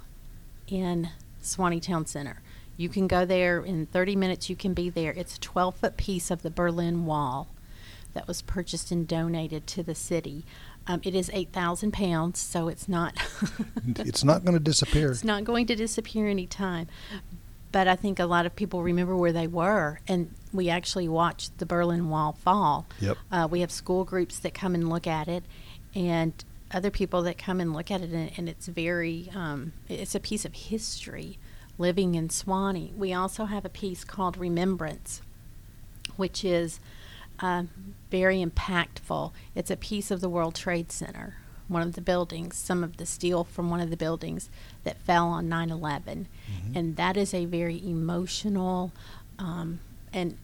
in 0.68 1.10
Suwanee 1.44 1.82
Town 1.82 2.06
Center. 2.06 2.42
You 2.80 2.88
can 2.88 3.08
go 3.08 3.26
there 3.26 3.60
in 3.60 3.88
30 3.88 4.16
minutes. 4.16 4.50
You 4.50 4.56
can 4.56 4.74
be 4.74 4.90
there. 4.90 5.12
It's 5.12 5.36
a 5.36 5.40
12 5.42 5.76
foot 5.76 5.98
piece 5.98 6.32
of 6.32 6.44
the 6.44 6.50
Berlin 6.50 7.06
Wall 7.06 7.50
that 8.14 8.26
was 8.26 8.42
purchased 8.42 8.90
and 8.90 9.06
donated 9.06 9.68
to 9.68 9.84
the 9.84 9.94
city. 9.94 10.46
Um, 10.88 11.02
it 11.04 11.14
is 11.14 11.30
8,000 11.34 11.92
pounds, 11.92 12.40
so 12.40 12.70
it's 12.70 12.88
not. 12.88 13.18
it's 13.86 14.24
not 14.24 14.46
going 14.46 14.54
to 14.54 14.64
disappear 14.64 15.12
It's 15.12 15.26
not 15.26 15.44
going 15.44 15.68
to 15.68 15.76
disappear 15.76 16.30
anytime. 16.30 16.88
But 17.74 17.90
I 17.90 17.98
think 17.98 18.18
a 18.18 18.26
lot 18.26 18.46
of 18.46 18.56
people 18.56 18.82
remember 18.82 19.14
where 19.14 19.34
they 19.34 19.46
were, 19.46 20.00
and 20.08 20.34
we 20.54 20.70
actually 20.70 21.10
watched 21.10 21.58
the 21.58 21.66
Berlin 21.66 22.08
Wall 22.08 22.32
fall. 22.32 22.88
Yep. 23.02 23.18
Uh, 23.30 23.48
we 23.52 23.60
have 23.60 23.72
school 23.72 24.06
groups 24.06 24.40
that 24.40 24.54
come 24.54 24.74
and 24.74 24.90
look 24.90 25.06
at 25.06 25.28
it, 25.28 25.44
and 25.94 26.32
other 26.72 26.92
people 26.92 27.24
that 27.24 27.38
come 27.38 27.60
and 27.60 27.74
look 27.74 27.92
at 27.92 28.00
it, 28.00 28.12
and, 28.12 28.32
and 28.38 28.48
it's 28.48 28.68
very, 28.68 29.30
um, 29.36 29.74
it's 29.90 30.16
a 30.16 30.20
piece 30.22 30.46
of 30.46 30.54
history 30.54 31.40
living 31.80 32.14
in 32.14 32.28
Suwanee. 32.28 32.96
We 32.96 33.14
also 33.14 33.46
have 33.46 33.66
a 33.66 33.70
piece 33.70 34.04
called 34.04 34.38
Remembrance, 34.38 35.22
which 36.18 36.46
is 36.46 36.80
um, 37.40 37.70
very 38.12 38.44
impactful. 38.44 39.32
It's 39.56 39.72
a 39.72 39.78
piece 39.78 40.12
of 40.12 40.22
the 40.22 40.30
World 40.30 40.56
Trade 40.56 40.92
Center, 40.92 41.36
one 41.70 41.82
of 41.82 41.94
the 41.94 42.02
buildings, 42.02 42.58
some 42.58 42.84
of 42.84 42.98
the 42.98 43.06
steel 43.06 43.46
from 43.46 43.70
one 43.70 43.80
of 43.80 43.90
the 43.90 43.98
buildings 43.98 44.50
that 44.84 45.02
fell 45.02 45.28
on 45.30 45.48
9 45.48 45.72
11. 45.72 46.28
And 46.76 46.96
that 46.98 47.16
is 47.16 47.34
a 47.34 47.46
very 47.46 47.82
emotional, 47.88 48.92
um, 49.40 49.80
and 50.14 50.38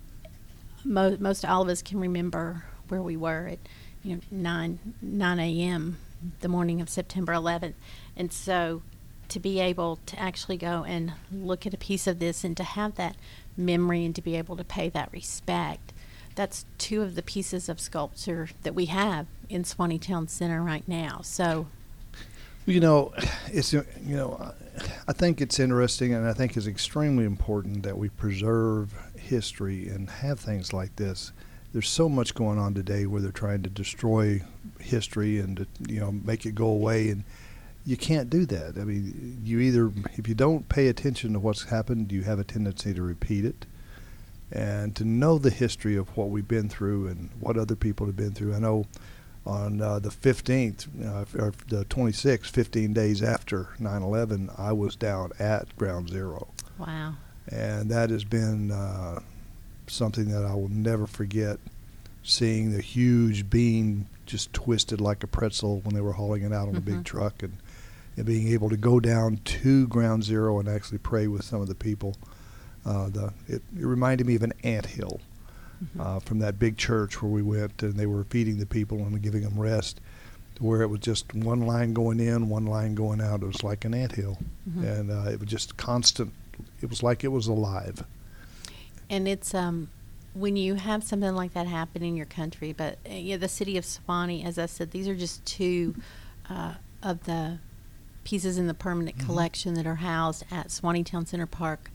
mo- 0.85 1.17
most 1.19 1.43
all 1.43 1.63
of 1.63 1.69
us 1.69 1.81
can 1.81 1.99
remember 1.99 2.63
where 2.87 3.01
we 3.01 3.17
were 3.17 3.47
at 3.47 3.59
you 4.03 4.15
know 4.15 4.21
9 4.29 4.79
9 5.01 5.39
a.m. 5.39 5.97
the 6.41 6.47
morning 6.47 6.79
of 6.79 6.87
September 6.87 7.33
11th, 7.33 7.73
and 8.15 8.31
so 8.31 8.83
to 9.29 9.39
be 9.39 9.59
able 9.59 9.99
to 10.05 10.19
actually 10.19 10.57
go 10.57 10.83
and 10.83 11.13
look 11.31 11.65
at 11.65 11.73
a 11.73 11.77
piece 11.77 12.07
of 12.07 12.19
this 12.19 12.43
and 12.43 12.55
to 12.57 12.63
have 12.63 12.95
that 12.95 13.15
memory 13.57 14.05
and 14.05 14.15
to 14.15 14.21
be 14.21 14.35
able 14.35 14.57
to 14.57 14.63
pay 14.63 14.89
that 14.89 15.11
respect. 15.11 15.93
That's 16.35 16.65
two 16.77 17.01
of 17.01 17.15
the 17.15 17.21
pieces 17.21 17.69
of 17.69 17.79
sculpture 17.79 18.49
that 18.63 18.75
we 18.75 18.85
have 18.87 19.27
in 19.49 19.63
Suwanee 19.63 20.01
Town 20.01 20.27
Center 20.27 20.61
right 20.61 20.87
now. 20.87 21.21
So 21.23 21.67
You 22.67 22.79
know, 22.79 23.13
it's 23.47 23.73
you 23.73 23.83
know, 24.03 24.53
I 25.07 25.13
think 25.13 25.39
it's 25.39 25.59
interesting, 25.59 26.15
and 26.15 26.27
I 26.27 26.33
think 26.33 26.57
it's 26.57 26.65
extremely 26.65 27.23
important 27.23 27.83
that 27.83 27.95
we 27.95 28.09
preserve 28.09 28.93
history 29.15 29.87
and 29.87 30.09
have 30.09 30.39
things 30.39 30.73
like 30.73 30.95
this. 30.95 31.31
There's 31.73 31.89
so 31.89 32.09
much 32.09 32.33
going 32.33 32.57
on 32.57 32.73
today 32.73 33.05
where 33.05 33.21
they're 33.21 33.31
trying 33.31 33.61
to 33.63 33.69
destroy 33.69 34.41
history 34.79 35.39
and 35.39 35.57
to, 35.57 35.67
you 35.87 35.99
know 35.99 36.11
make 36.11 36.47
it 36.47 36.55
go 36.55 36.65
away, 36.65 37.09
and 37.09 37.23
you 37.85 37.97
can't 37.97 38.29
do 38.29 38.45
that. 38.47 38.77
I 38.77 38.83
mean, 38.83 39.41
you 39.43 39.59
either 39.59 39.91
if 40.13 40.27
you 40.27 40.35
don't 40.35 40.67
pay 40.69 40.87
attention 40.87 41.33
to 41.33 41.39
what's 41.39 41.63
happened, 41.63 42.11
you 42.11 42.23
have 42.23 42.39
a 42.39 42.43
tendency 42.43 42.93
to 42.93 43.01
repeat 43.01 43.45
it, 43.45 43.65
and 44.51 44.95
to 44.95 45.05
know 45.05 45.37
the 45.37 45.49
history 45.51 45.95
of 45.95 46.15
what 46.17 46.29
we've 46.29 46.47
been 46.47 46.69
through 46.69 47.07
and 47.07 47.29
what 47.39 47.57
other 47.57 47.75
people 47.75 48.05
have 48.07 48.15
been 48.15 48.31
through. 48.33 48.55
I 48.55 48.59
know 48.59 48.85
on 49.45 49.79
uh, 49.81 49.99
the 49.99 50.09
15th 50.09 50.87
uh, 51.05 51.25
or 51.43 51.53
the 51.67 51.85
26th, 51.85 52.47
15 52.47 52.93
days 52.93 53.21
after 53.21 53.69
9/11, 53.79 54.49
I 54.59 54.71
was 54.71 54.95
down 54.95 55.31
at 55.39 55.75
Ground 55.77 56.09
Zero, 56.09 56.47
wow. 56.79 57.13
and 57.49 57.91
that 57.91 58.09
has 58.09 58.23
been 58.23 58.71
uh, 58.71 59.19
something 59.87 60.29
that 60.29 60.43
I 60.45 60.55
will 60.55 60.69
never 60.69 61.05
forget. 61.05 61.59
Seeing 62.23 62.71
the 62.71 62.81
huge 62.81 63.51
beam 63.51 64.07
just 64.25 64.51
twisted 64.51 64.99
like 64.99 65.21
a 65.21 65.27
pretzel 65.27 65.81
when 65.81 65.93
they 65.93 66.01
were 66.01 66.13
hauling 66.13 66.41
it 66.41 66.51
out 66.51 66.67
on 66.67 66.75
a 66.75 66.81
Mhm. 66.81 66.85
big 66.85 67.03
truck, 67.03 67.43
and, 67.43 67.53
and 68.17 68.25
being 68.25 68.47
able 68.49 68.69
to 68.69 68.77
go 68.77 68.99
down 68.99 69.37
to 69.43 69.87
Ground 69.87 70.23
Zero 70.23 70.59
and 70.59 70.67
actually 70.69 70.99
pray 70.99 71.27
with 71.27 71.43
some 71.43 71.61
of 71.61 71.67
the 71.67 71.75
people. 71.75 72.15
Uh, 72.85 73.09
the 73.09 73.33
it, 73.47 73.61
it 73.77 73.85
reminded 73.85 74.27
me 74.27 74.35
of 74.35 74.43
an 74.43 74.53
ant 74.63 74.85
hill 74.85 75.19
uh, 75.99 76.19
from 76.19 76.39
that 76.39 76.57
big 76.59 76.77
church 76.77 77.21
where 77.21 77.31
we 77.31 77.41
went 77.41 77.81
and 77.83 77.93
they 77.95 78.05
were 78.05 78.23
feeding 78.25 78.57
the 78.59 78.65
people 78.65 78.99
and 78.99 79.21
giving 79.21 79.41
them 79.41 79.59
rest, 79.59 79.99
to 80.55 80.63
where 80.63 80.81
it 80.81 80.87
was 80.87 80.99
just 80.99 81.33
one 81.33 81.61
line 81.61 81.93
going 81.93 82.19
in, 82.19 82.47
one 82.47 82.65
line 82.65 82.95
going 82.95 83.19
out. 83.21 83.41
It 83.41 83.47
was 83.47 83.63
like 83.63 83.85
an 83.85 83.93
anthill, 83.93 84.37
Mhm. 84.69 84.83
and 84.99 85.11
uh, 85.11 85.29
it 85.31 85.39
was 85.39 85.49
just 85.49 85.77
constant. 85.77 86.31
It 86.81 86.89
was 86.89 87.01
like 87.03 87.23
it 87.23 87.29
was 87.29 87.47
alive. 87.47 88.03
And 89.09 89.27
it's 89.27 89.53
um, 89.53 89.89
when 90.33 90.55
you 90.55 90.75
have 90.75 91.03
something 91.03 91.35
like 91.35 91.53
that 91.53 91.67
happen 91.67 92.03
in 92.03 92.15
your 92.15 92.25
country, 92.25 92.71
but 92.71 92.97
uh, 93.09 93.13
yeah, 93.13 93.37
the 93.37 93.49
city 93.49 93.77
of 93.77 93.83
Suwanee, 93.83 94.45
as 94.45 94.57
I 94.59 94.67
said, 94.67 94.91
these 94.91 95.07
are 95.07 95.15
just 95.15 95.43
two 95.45 95.95
uh, 96.49 96.75
of 97.03 97.23
the 97.25 97.57
pieces 98.25 98.57
in 98.57 98.67
the 98.67 98.73
permanent 98.73 99.17
Mhm. 99.17 99.25
collection 99.25 99.73
that 99.75 99.87
are 99.87 99.95
housed 99.95 100.43
at 100.51 100.67
Suwanee 100.67 101.05
Town 101.05 101.25
Center 101.25 101.45
Park, 101.45 101.89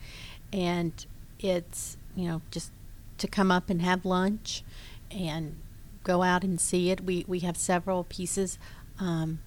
and 0.52 0.92
it's 1.38 1.98
you 2.16 2.26
know 2.26 2.40
just 2.50 2.70
to 3.18 3.28
come 3.28 3.50
up 3.50 3.68
and 3.68 3.82
have 3.82 4.06
lunch 4.06 4.62
and 5.10 5.56
go 6.04 6.22
out 6.22 6.42
and 6.42 6.58
see 6.58 6.90
it. 6.90 7.04
We 7.04 7.24
we 7.28 7.40
have 7.40 7.58
several 7.58 8.04
pieces. 8.04 8.58
Um, 8.98 9.40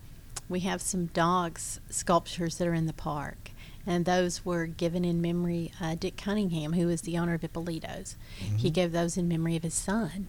we 0.50 0.60
have 0.62 0.82
some 0.82 1.08
dogs 1.08 1.80
sculptures 1.90 2.58
that 2.58 2.68
are 2.68 2.74
in 2.74 2.86
the 2.86 2.94
park, 2.94 3.52
and 3.88 4.06
those 4.06 4.44
were 4.46 4.66
given 4.68 5.04
in 5.06 5.22
memory. 5.22 5.72
Uh, 5.80 5.96
Dick 5.96 6.18
Cunningham, 6.18 6.74
who 6.74 6.90
is 6.90 7.02
the 7.02 7.18
owner 7.18 7.34
of 7.34 7.44
Ippolito's, 7.44 8.16
he 8.58 8.70
Mhm. 8.70 8.74
gave 8.74 8.92
those 8.92 9.18
in 9.18 9.28
memory 9.28 9.56
of 9.56 9.64
his 9.64 9.74
son, 9.74 10.28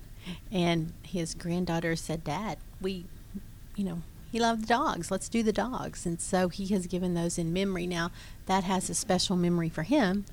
and 0.53 0.93
his 1.03 1.35
granddaughter 1.35 1.97
said, 1.97 2.23
"Dad, 2.25 2.59
we, 2.81 3.05
you 3.77 3.85
know." 3.85 4.03
He 4.35 4.41
loved 4.41 4.67
dogs. 4.67 5.13
Let's 5.13 5.29
do 5.29 5.45
the 5.45 5.53
dogs. 5.53 6.05
And 6.05 6.21
so 6.21 6.49
he 6.49 6.67
has 6.75 6.89
given 6.89 7.15
those 7.15 7.39
in 7.39 7.53
memory. 7.53 7.87
Now, 7.87 8.11
that 8.47 8.65
has 8.65 8.91
a 8.91 8.95
special 8.95 9.37
memory 9.37 9.69
for 9.69 9.85
him 9.85 10.25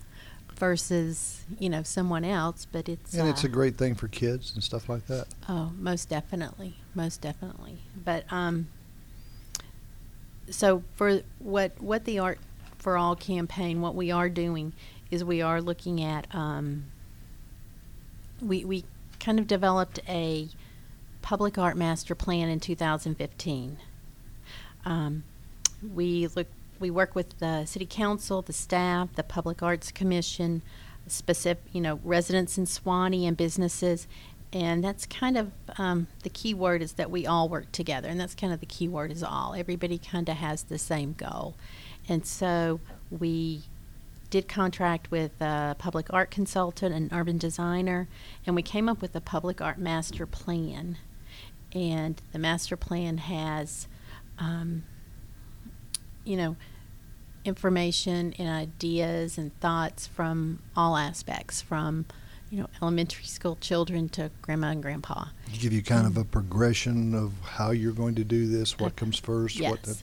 versus, 0.56 1.46
you 1.60 1.70
know, 1.70 1.84
someone 1.84 2.26
else, 2.26 2.66
but 2.66 2.90
it's. 2.90 3.14
And 3.14 3.30
it's 3.30 3.44
uh, 3.44 3.48
a 3.48 3.52
great 3.52 3.78
thing 3.78 3.94
for 3.94 4.08
kids 4.08 4.56
and 4.56 4.64
stuff 4.64 4.90
like 4.90 5.06
that. 5.06 5.28
Oh, 5.48 5.72
most 5.78 6.10
definitely, 6.10 6.78
most 6.96 7.22
definitely. 7.22 7.78
But 7.96 8.26
um, 8.32 8.70
so 10.50 10.82
for 10.96 11.22
what 11.38 11.80
what 11.80 12.06
the 12.06 12.18
art 12.18 12.40
for 12.80 12.98
all 12.98 13.16
campaign, 13.16 13.82
what 13.82 13.94
we 13.94 14.10
are 14.10 14.30
doing 14.30 14.74
is 15.12 15.24
we 15.24 15.44
are 15.44 15.62
looking 15.62 16.02
at 16.02 16.26
um, 16.34 16.86
we 18.42 18.66
we 18.66 18.84
kind 19.20 19.38
of 19.38 19.46
developed 19.46 20.00
a 20.10 20.50
public 21.22 21.60
art 21.60 21.78
master 21.78 22.16
plan 22.16 22.50
in 22.50 22.60
2015. 22.60 23.78
Um, 24.86 25.24
we 25.94 26.28
look 26.28 26.48
we 26.80 26.90
work 26.90 27.14
with 27.14 27.38
the 27.40 27.66
city 27.66 27.86
council, 27.86 28.42
the 28.42 28.54
staff, 28.54 29.14
the 29.16 29.24
public 29.24 29.62
arts 29.62 29.92
commission, 29.92 30.62
specific 31.08 31.64
you 31.74 31.82
know 31.82 32.00
residents 32.04 32.58
in 32.58 32.66
Suwanee 32.66 33.28
and 33.28 33.38
businesses, 33.38 34.08
and 34.54 34.84
that's 34.84 35.06
kind 35.06 35.38
of 35.38 35.52
um, 35.78 36.08
the 36.24 36.30
key 36.30 36.54
word 36.54 36.82
is 36.82 36.94
that 36.94 37.12
we 37.12 37.26
all 37.26 37.48
work 37.48 37.72
together, 37.72 38.08
and 38.10 38.20
that's 38.20 38.36
kind 38.36 38.52
of 38.54 38.60
the 38.60 38.66
key 38.66 38.88
word 38.88 39.12
is 39.12 39.24
all. 39.24 39.54
Everybody 39.56 39.98
kind 39.98 40.28
of 40.30 40.38
has 40.38 40.64
the 40.64 40.78
same 40.78 41.14
goal, 41.14 41.56
and 42.08 42.26
so 42.26 42.80
we 43.10 43.64
did 44.32 44.48
contract 44.48 45.12
with 45.12 45.40
a 45.42 45.76
public 45.78 46.08
art 46.12 46.32
consultant 46.32 46.96
and 46.96 47.12
urban 47.12 47.38
designer, 47.38 48.08
and 48.46 48.56
we 48.56 48.64
came 48.64 48.90
up 48.90 49.02
with 49.02 49.16
a 49.16 49.22
public 49.22 49.62
art 49.62 49.78
master 49.78 50.26
plan. 50.26 50.98
And 51.74 52.22
the 52.32 52.40
master 52.40 52.76
plan 52.76 53.20
has, 53.20 53.88
um, 54.42 54.84
you 56.26 56.36
know, 56.36 56.56
information 57.46 58.34
and 58.38 58.50
ideas 58.50 59.38
and 59.38 59.58
thoughts 59.60 60.08
from 60.08 60.60
all 60.76 60.98
aspects, 60.98 61.62
from 61.62 62.06
you 62.50 62.60
know 62.60 62.68
elementary 62.82 63.26
school 63.26 63.56
children 63.62 64.10
to 64.10 64.32
grandma 64.42 64.68
and 64.72 64.82
grandpa. 64.82 65.26
Give 65.54 65.72
you 65.72 65.84
kind 65.84 66.06
of 66.08 66.18
Um, 66.18 66.24
a 66.24 66.26
progression 66.26 67.14
of 67.16 67.34
how 67.44 67.72
you're 67.72 67.94
going 67.94 68.16
to 68.16 68.24
do 68.24 68.48
this, 68.48 68.78
what 68.80 68.94
Uh, 68.94 68.96
comes 68.96 69.20
first, 69.20 69.58
yes. 69.58 69.72
what. 69.72 69.84
The, 69.84 69.98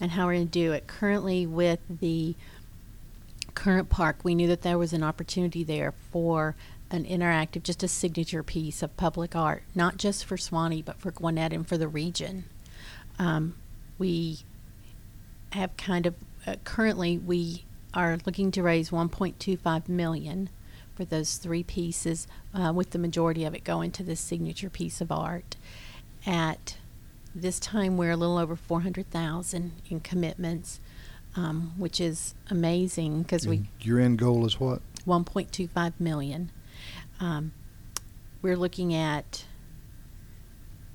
and 0.00 0.10
how 0.12 0.26
we're 0.26 0.34
going 0.34 0.48
to 0.48 0.52
do 0.52 0.72
it. 0.72 0.86
Currently, 0.86 1.46
with 1.46 1.80
the 1.88 2.34
current 3.54 3.88
park, 3.88 4.18
we 4.24 4.34
knew 4.34 4.48
that 4.48 4.62
there 4.62 4.76
was 4.78 4.92
an 4.92 5.02
opportunity 5.02 5.64
there 5.64 5.94
for 6.12 6.54
an 6.90 7.04
interactive, 7.04 7.62
just 7.62 7.82
a 7.82 7.88
signature 7.88 8.42
piece 8.42 8.82
of 8.82 8.96
public 8.96 9.34
art, 9.34 9.62
not 9.74 9.96
just 9.96 10.24
for 10.24 10.36
Suwanee, 10.36 10.84
but 10.84 10.98
for 11.00 11.10
Gwinnett 11.10 11.52
and 11.52 11.66
for 11.66 11.78
the 11.78 11.88
region. 11.88 12.44
Um, 13.18 13.54
we 13.98 14.40
have 15.52 15.76
kind 15.76 16.06
of 16.06 16.14
uh, 16.46 16.56
currently 16.64 17.18
we 17.18 17.64
are 17.94 18.18
looking 18.26 18.50
to 18.50 18.62
raise 18.62 18.90
1.25 18.90 19.88
million 19.88 20.50
for 20.94 21.04
those 21.04 21.36
three 21.36 21.62
pieces, 21.62 22.26
uh, 22.52 22.72
with 22.74 22.90
the 22.90 22.98
majority 22.98 23.44
of 23.44 23.54
it 23.54 23.64
going 23.64 23.90
to 23.92 24.02
this 24.02 24.20
signature 24.20 24.70
piece 24.70 25.00
of 25.00 25.10
art. 25.10 25.56
At 26.26 26.76
this 27.34 27.58
time, 27.58 27.96
we're 27.96 28.12
a 28.12 28.16
little 28.16 28.38
over 28.38 28.54
400,000 28.54 29.72
in 29.90 30.00
commitments, 30.00 30.80
um, 31.36 31.72
which 31.76 32.00
is 32.00 32.34
amazing 32.48 33.22
because 33.22 33.46
we 33.46 33.64
your 33.80 33.98
end 33.98 34.18
goal 34.18 34.46
is 34.46 34.60
what? 34.60 34.80
1.25 35.06 35.92
million. 35.98 36.50
Um, 37.20 37.52
we're 38.40 38.56
looking 38.56 38.94
at 38.94 39.44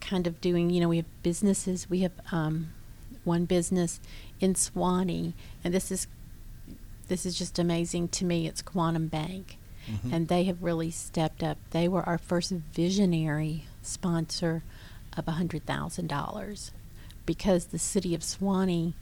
kind 0.10 0.26
of 0.26 0.42
doing, 0.42 0.70
you 0.72 0.82
know, 0.82 0.90
we 0.90 0.98
have 0.98 1.24
businesses. 1.24 1.88
We 1.90 2.00
have 2.00 2.12
um, 2.32 2.72
one 3.24 3.46
business 3.46 4.00
in 4.40 4.56
Suwanee, 4.56 5.34
and 5.64 5.74
this 5.74 5.92
is 5.92 6.08
this 7.08 7.26
is 7.26 7.36
just 7.38 7.58
amazing 7.60 8.08
to 8.10 8.26
me. 8.26 8.48
It's 8.48 8.62
Quantum 8.62 9.08
Bank, 9.08 9.58
Mhm. 9.88 10.14
and 10.14 10.28
they 10.28 10.44
have 10.46 10.62
really 10.64 10.92
stepped 10.92 11.42
up. 11.44 11.58
They 11.72 11.88
were 11.88 12.04
our 12.04 12.18
first 12.18 12.52
visionary 12.52 13.66
sponsor 13.82 14.64
of 15.18 15.26
hundred 15.28 15.66
thousand 15.66 16.08
dollars 16.08 16.72
because 17.26 17.66
the 17.66 17.80
city 17.80 18.14
of 18.16 18.22
Suwanee. 18.22 18.94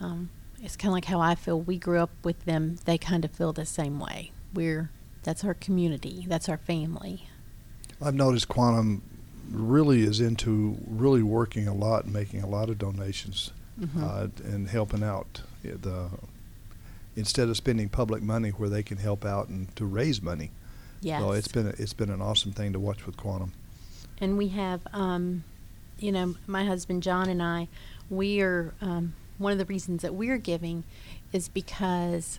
Um, 0.00 0.30
it's 0.60 0.76
kind 0.76 0.90
of 0.90 0.94
like 0.94 1.04
how 1.06 1.20
I 1.20 1.34
feel. 1.36 1.60
We 1.60 1.78
grew 1.78 1.98
up 2.00 2.10
with 2.24 2.44
them. 2.44 2.76
They 2.84 2.98
kind 2.98 3.24
of 3.24 3.30
feel 3.32 3.52
the 3.52 3.66
same 3.66 4.00
way. 4.00 4.32
We're 4.54 4.90
that's 5.22 5.44
our 5.44 5.54
community. 5.54 6.24
That's 6.28 6.48
our 6.48 6.58
family. 6.58 7.28
I've 8.00 8.14
noticed 8.14 8.48
Quantum 8.48 9.02
really 9.50 10.02
is 10.02 10.20
into 10.20 10.76
really 10.86 11.22
working 11.22 11.66
a 11.68 11.74
lot 11.74 12.04
and 12.04 12.12
making 12.12 12.42
a 12.42 12.46
lot 12.48 12.68
of 12.70 12.78
donations 12.78 13.50
Mhm. 13.80 14.02
uh, 14.02 14.28
and 14.44 14.68
helping 14.68 15.02
out 15.02 15.42
uh, 15.64 15.70
the 15.80 16.10
instead 17.16 17.48
of 17.48 17.56
spending 17.56 17.88
public 17.88 18.22
money 18.22 18.50
where 18.50 18.68
they 18.68 18.82
can 18.82 18.98
help 18.98 19.24
out 19.24 19.48
and 19.48 19.74
to 19.76 19.84
raise 19.84 20.22
money. 20.22 20.50
Yes. 21.00 21.20
So 21.20 21.32
it's 21.32 21.48
been 21.48 21.66
a, 21.66 21.70
it's 21.78 21.92
been 21.92 22.10
an 22.10 22.22
awesome 22.22 22.52
thing 22.52 22.72
to 22.72 22.80
watch 22.80 23.04
with 23.06 23.16
Quantum. 23.16 23.52
and 24.20 24.38
we 24.38 24.48
have, 24.48 24.80
um, 24.92 25.42
you 25.98 26.12
know, 26.12 26.36
my 26.46 26.64
husband 26.64 27.02
John 27.02 27.28
and 27.28 27.42
I, 27.42 27.68
we 28.08 28.40
are 28.40 28.72
um, 28.80 29.14
one 29.38 29.52
of 29.52 29.58
the 29.58 29.64
reasons 29.64 30.02
that 30.02 30.14
we're 30.14 30.38
giving 30.38 30.84
is 31.32 31.48
because 31.48 32.38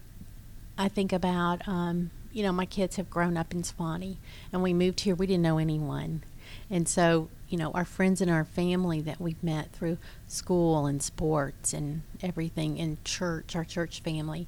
I 0.77 0.87
think 0.87 1.11
about, 1.13 1.67
um, 1.67 2.09
you 2.31 2.41
know, 2.43 2.51
my 2.51 2.65
kids 2.65 2.95
have 2.95 3.09
grown 3.09 3.37
up 3.37 3.53
in 3.53 3.61
Suwanee, 3.63 4.15
and 4.51 4.63
we 4.63 4.73
moved 4.73 5.01
here. 5.01 5.13
We 5.13 5.27
didn't 5.27 5.43
know 5.43 5.57
anyone, 5.59 6.23
and 6.69 6.87
so 6.87 7.29
you 7.53 7.59
know, 7.59 7.69
our 7.75 7.85
friends 7.85 8.19
and 8.19 8.31
our 8.31 8.45
family 8.45 8.99
that 9.01 9.21
we've 9.21 9.43
met 9.43 9.71
through 9.73 9.99
school 10.27 10.87
and 10.87 11.03
sports 11.03 11.71
and 11.71 12.01
everything 12.23 12.77
in 12.77 12.97
church, 13.03 13.55
our 13.55 13.63
church 13.63 14.01
family. 14.01 14.47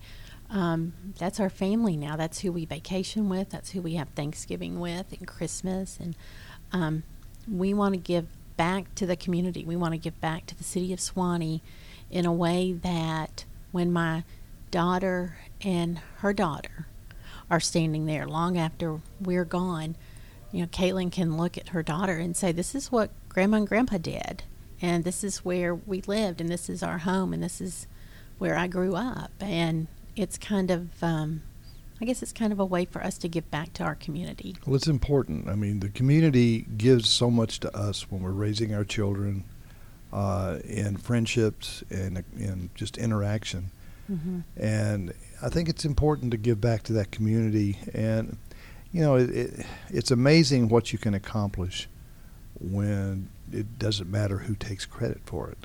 Um, 0.50 0.94
that's 1.20 1.40
our 1.40 1.52
family 1.52 1.96
now. 1.96 2.16
That's 2.16 2.40
who 2.40 2.52
we 2.52 2.66
vacation 2.66 3.30
with. 3.30 3.52
That's 3.52 3.74
who 3.74 3.82
we 3.84 3.94
have 3.94 4.10
Thanksgiving 4.16 4.80
with 4.80 5.12
and 5.12 5.28
Christmas. 5.28 6.00
And 6.02 6.16
um, 6.72 7.04
we 7.48 7.76
want 7.76 7.94
to 7.94 8.00
give 8.00 8.26
back 8.58 8.96
to 8.96 9.06
the 9.06 9.16
community. 9.16 9.64
We 9.64 9.76
want 9.76 9.94
to 9.94 10.00
give 10.00 10.20
back 10.20 10.48
to 10.48 10.58
the 10.58 10.64
city 10.64 10.92
of 10.92 10.98
Suwanee 10.98 11.62
in 12.10 12.26
a 12.26 12.34
way 12.34 12.74
that 12.74 13.46
when 13.72 13.94
my 13.94 14.24
daughter 14.72 15.38
and 15.62 16.00
her 16.22 16.34
daughter 16.34 16.88
are 17.52 17.60
standing 17.60 18.08
there 18.08 18.28
long 18.28 18.58
after 18.58 19.02
we're 19.22 19.46
gone, 19.46 19.96
you 20.56 20.62
know, 20.62 20.68
Caitlin 20.68 21.12
can 21.12 21.36
look 21.36 21.58
at 21.58 21.70
her 21.70 21.84
daughter 21.84 22.18
and 22.18 22.36
say, 22.36 22.54
This 22.54 22.76
is 22.76 22.90
what 22.90 23.12
grandma 23.28 23.58
and 23.58 23.68
grandpa 23.68 23.98
did. 23.98 24.44
And 24.82 25.04
this 25.04 25.22
is 25.22 25.44
where 25.44 25.76
we 25.76 26.02
lived, 26.04 26.40
and 26.40 26.50
this 26.50 26.70
is 26.70 26.82
our 26.82 27.00
home, 27.00 27.34
and 27.34 27.44
this 27.44 27.60
is 27.60 27.88
where 28.38 28.58
I 28.58 28.68
grew 28.68 28.96
up. 28.96 29.32
And 29.42 29.88
it's 30.16 30.38
kind 30.38 30.72
of, 30.72 31.04
um, 31.04 31.42
I 32.00 32.06
guess 32.06 32.24
it's 32.24 32.32
kind 32.32 32.54
of 32.54 32.60
a 32.62 32.66
way 32.66 32.86
for 32.86 33.04
us 33.04 33.18
to 33.18 33.28
give 33.28 33.52
back 33.52 33.74
to 33.74 33.84
our 33.84 33.96
community. 33.96 34.56
Well, 34.66 34.78
it's 34.78 34.88
important. 34.88 35.50
I 35.50 35.56
mean, 35.56 35.82
the 35.82 35.90
community 35.90 36.66
gives 36.78 37.10
so 37.10 37.30
much 37.30 37.60
to 37.60 37.78
us 37.78 38.10
when 38.10 38.22
we're 38.22 38.32
raising 38.32 38.74
our 38.74 38.86
children, 38.86 39.44
uh, 40.14 40.60
in 40.64 40.96
friendships 40.96 41.84
and 41.90 42.24
in 42.38 42.70
just 42.76 42.98
interaction. 42.98 43.72
Mm-hmm. 44.10 44.40
And 44.56 45.14
I 45.42 45.50
think 45.50 45.68
it's 45.68 45.84
important 45.84 46.32
to 46.32 46.38
give 46.38 46.62
back 46.62 46.84
to 46.84 46.94
that 46.94 47.12
community. 47.12 47.78
And 47.94 48.38
you 48.96 49.02
know, 49.02 49.16
it, 49.16 49.30
it, 49.30 49.66
it's 49.90 50.10
amazing 50.10 50.70
what 50.70 50.94
you 50.94 50.98
can 51.00 51.14
accomplish 51.14 51.90
when 52.62 53.28
it 53.52 53.78
doesn't 53.78 54.10
matter 54.10 54.38
who 54.38 54.56
takes 54.56 54.86
credit 54.86 55.20
for 55.26 55.50
it. 55.50 55.58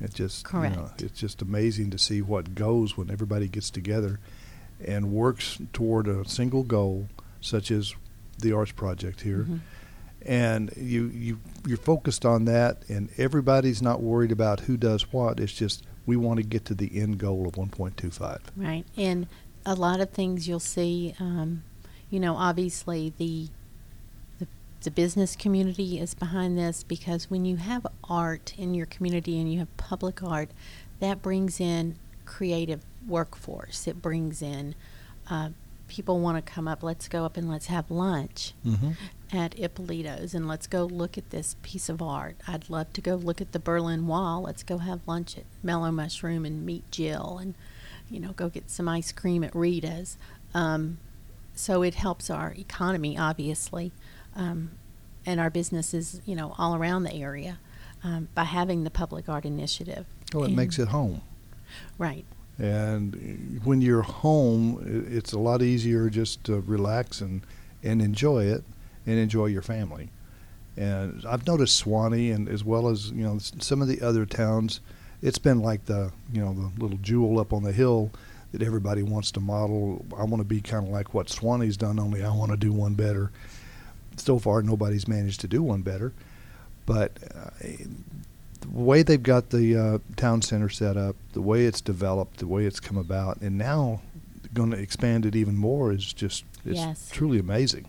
It 0.00 0.14
just 0.14 0.46
You 0.50 0.60
know, 0.60 0.68
Correct. 0.70 1.02
it's 1.02 1.20
just 1.20 1.42
amazing 1.42 1.90
to 1.90 1.98
see 1.98 2.22
what 2.22 2.54
goes 2.54 2.96
when 2.96 3.10
everybody 3.10 3.46
gets 3.46 3.68
together 3.68 4.20
and 4.82 5.12
works 5.12 5.58
toward 5.74 6.08
a 6.08 6.26
single 6.26 6.62
goal, 6.62 7.08
such 7.42 7.70
as 7.70 7.94
the 8.38 8.52
arts 8.52 8.72
project 8.72 9.20
here. 9.20 9.44
Mhm. 9.46 9.60
And 10.22 10.72
you 10.76 11.08
you 11.08 11.40
you're 11.66 11.76
focused 11.76 12.24
on 12.24 12.46
that, 12.46 12.84
and 12.88 13.10
everybody's 13.18 13.82
not 13.82 14.00
worried 14.02 14.32
about 14.32 14.60
who 14.60 14.78
does 14.78 15.12
what. 15.12 15.40
It's 15.40 15.52
just 15.52 15.84
we 16.06 16.16
want 16.16 16.38
to 16.38 16.42
get 16.42 16.64
to 16.66 16.74
the 16.74 16.98
end 16.98 17.18
goal 17.18 17.46
of 17.46 17.56
1.25. 17.56 18.40
Right. 18.56 18.84
And 18.96 19.26
a 19.66 19.74
lot 19.74 20.00
of 20.00 20.10
things 20.10 20.48
you'll 20.48 20.58
see, 20.60 21.14
um, 21.20 21.62
you 22.10 22.20
know, 22.20 22.36
obviously 22.36 23.12
the, 23.18 23.48
the 24.38 24.46
the 24.82 24.90
business 24.90 25.34
community 25.36 25.98
is 25.98 26.14
behind 26.14 26.56
this 26.56 26.82
because 26.84 27.28
when 27.30 27.44
you 27.44 27.56
have 27.56 27.86
art 28.08 28.54
in 28.56 28.74
your 28.74 28.86
community 28.86 29.38
and 29.40 29.52
you 29.52 29.58
have 29.58 29.76
public 29.76 30.22
art, 30.22 30.50
that 31.00 31.20
brings 31.22 31.60
in 31.60 31.96
creative 32.24 32.80
workforce. 33.06 33.86
It 33.88 34.00
brings 34.00 34.40
in 34.42 34.74
uh, 35.30 35.50
people 35.88 36.20
want 36.20 36.36
to 36.44 36.52
come 36.52 36.68
up. 36.68 36.82
Let's 36.82 37.08
go 37.08 37.24
up 37.24 37.36
and 37.36 37.48
let's 37.50 37.66
have 37.66 37.90
lunch 37.90 38.52
Mm-hmm. 38.64 38.92
at 39.32 39.58
Ippolito's 39.58 40.32
and 40.34 40.46
let's 40.46 40.66
go 40.66 40.84
look 40.84 41.18
at 41.18 41.30
this 41.30 41.56
piece 41.62 41.88
of 41.88 42.00
art. 42.00 42.36
I'd 42.46 42.70
love 42.70 42.92
to 42.94 43.00
go 43.00 43.14
look 43.16 43.40
at 43.40 43.52
the 43.52 43.58
Berlin 43.58 44.06
Wall. 44.06 44.42
Let's 44.42 44.62
go 44.62 44.78
have 44.78 45.00
lunch 45.06 45.36
at 45.36 45.44
Mellow 45.62 45.90
Mushroom 45.90 46.44
and 46.44 46.64
meet 46.64 46.88
Jill 46.90 47.38
and, 47.40 47.54
you 48.10 48.20
know, 48.20 48.32
go 48.32 48.48
get 48.48 48.70
some 48.70 48.88
ice 48.88 49.10
cream 49.12 49.42
at 49.42 49.54
Rita's. 49.54 50.16
Um, 50.54 50.98
so 51.58 51.82
it 51.82 51.94
helps 51.96 52.30
our 52.30 52.52
economy, 52.56 53.18
obviously, 53.18 53.90
um, 54.36 54.70
and 55.26 55.40
our 55.40 55.50
businesses, 55.50 56.20
you 56.24 56.36
know, 56.36 56.54
all 56.56 56.76
around 56.76 57.02
the 57.02 57.14
area. 57.14 57.58
um, 58.04 58.28
by 58.32 58.44
having 58.44 58.84
the 58.84 58.90
public 58.90 59.28
art 59.28 59.44
initiative. 59.44 60.06
Oh, 60.32 60.42
it 60.44 60.46
And- 60.46 60.56
makes 60.56 60.78
it 60.78 60.86
home. 60.88 61.20
right. 61.98 62.24
And 62.56 63.60
when 63.64 63.80
you're 63.80 64.02
home, 64.02 65.04
it's 65.10 65.32
a 65.32 65.38
lot 65.40 65.62
easier 65.62 66.08
just 66.08 66.44
to 66.44 66.60
relax 66.60 67.20
and, 67.20 67.40
and 67.82 68.00
enjoy 68.00 68.44
it 68.44 68.62
and 69.04 69.18
enjoy 69.18 69.46
your 69.46 69.62
family. 69.62 70.10
And 70.76 71.24
I've 71.26 71.44
noticed 71.44 71.84
Suwanee 71.84 72.32
and 72.32 72.48
as 72.48 72.62
well 72.64 72.86
as, 72.88 73.10
you 73.10 73.24
know, 73.24 73.38
some 73.38 73.82
of 73.82 73.88
the 73.88 74.00
other 74.00 74.24
towns, 74.24 74.78
it's 75.20 75.38
been 75.38 75.58
like 75.60 75.86
the, 75.86 76.12
you 76.32 76.40
know, 76.40 76.52
the 76.54 76.70
little 76.80 76.98
jewel 76.98 77.40
up 77.40 77.52
on 77.52 77.64
the 77.64 77.72
hill 77.72 78.12
that 78.52 78.62
everybody 78.62 79.02
wants 79.02 79.30
to 79.32 79.40
model. 79.40 80.04
I 80.16 80.24
want 80.24 80.40
to 80.40 80.44
be 80.44 80.60
kind 80.60 80.86
of 80.86 80.92
like 80.92 81.12
what 81.14 81.26
Suwanee's 81.28 81.76
done, 81.76 81.98
only 81.98 82.24
I 82.24 82.34
want 82.34 82.50
to 82.50 82.56
do 82.56 82.72
one 82.72 82.94
better. 82.94 83.30
So 84.16 84.38
far, 84.38 84.62
nobody's 84.62 85.06
managed 85.06 85.40
to 85.40 85.48
do 85.48 85.62
one 85.62 85.82
better. 85.82 86.12
But 86.86 87.18
uh, 87.34 87.50
the 87.60 88.68
way 88.70 89.02
they've 89.02 89.22
got 89.22 89.50
the 89.50 89.76
uh, 89.76 89.98
town 90.16 90.42
center 90.42 90.68
set 90.68 90.96
up, 90.96 91.16
the 91.32 91.42
way 91.42 91.66
it's 91.66 91.80
developed, 91.80 92.38
the 92.38 92.46
way 92.46 92.64
it's 92.64 92.80
come 92.80 92.96
about, 92.96 93.40
and 93.40 93.58
now 93.58 94.00
going 94.54 94.70
to 94.70 94.78
expand 94.78 95.26
it 95.26 95.36
even 95.36 95.56
more 95.56 95.92
is 95.92 96.12
just 96.12 96.44
it's 96.64 96.78
Yes. 96.78 97.10
truly 97.12 97.38
amazing. 97.38 97.86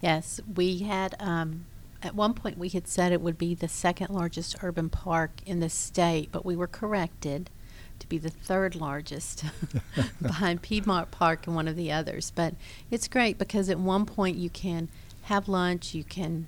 Yes, 0.00 0.40
we 0.54 0.78
had 0.78 1.16
um, 1.18 1.66
at 2.02 2.14
one 2.14 2.34
point 2.34 2.56
we 2.56 2.68
had 2.68 2.86
said 2.86 3.10
it 3.12 3.20
would 3.20 3.36
be 3.36 3.54
the 3.54 3.68
second 3.68 4.10
largest 4.14 4.56
urban 4.62 4.88
park 4.88 5.32
in 5.44 5.58
the 5.60 5.68
state, 5.68 6.30
but 6.30 6.46
we 6.46 6.54
were 6.54 6.68
corrected 6.68 7.50
to 7.98 8.06
be 8.08 8.18
the 8.18 8.30
third 8.30 8.74
largest 8.74 9.44
behind 10.22 10.62
Piedmont 10.62 11.10
Park 11.10 11.46
and 11.46 11.54
one 11.56 11.68
of 11.68 11.76
the 11.76 11.90
others. 11.92 12.32
But 12.34 12.54
it's 12.90 13.08
great 13.08 13.38
because 13.38 13.68
at 13.68 13.78
one 13.78 14.06
point 14.06 14.36
you 14.36 14.50
can 14.50 14.88
have 15.24 15.48
lunch, 15.48 15.94
you 15.94 16.04
can 16.04 16.46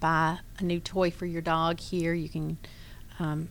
buy 0.00 0.38
a 0.58 0.64
new 0.64 0.80
toy 0.80 1.10
for 1.10 1.26
your 1.26 1.42
dog 1.42 1.80
here, 1.80 2.14
you 2.14 2.28
can, 2.28 2.58
um, 3.18 3.48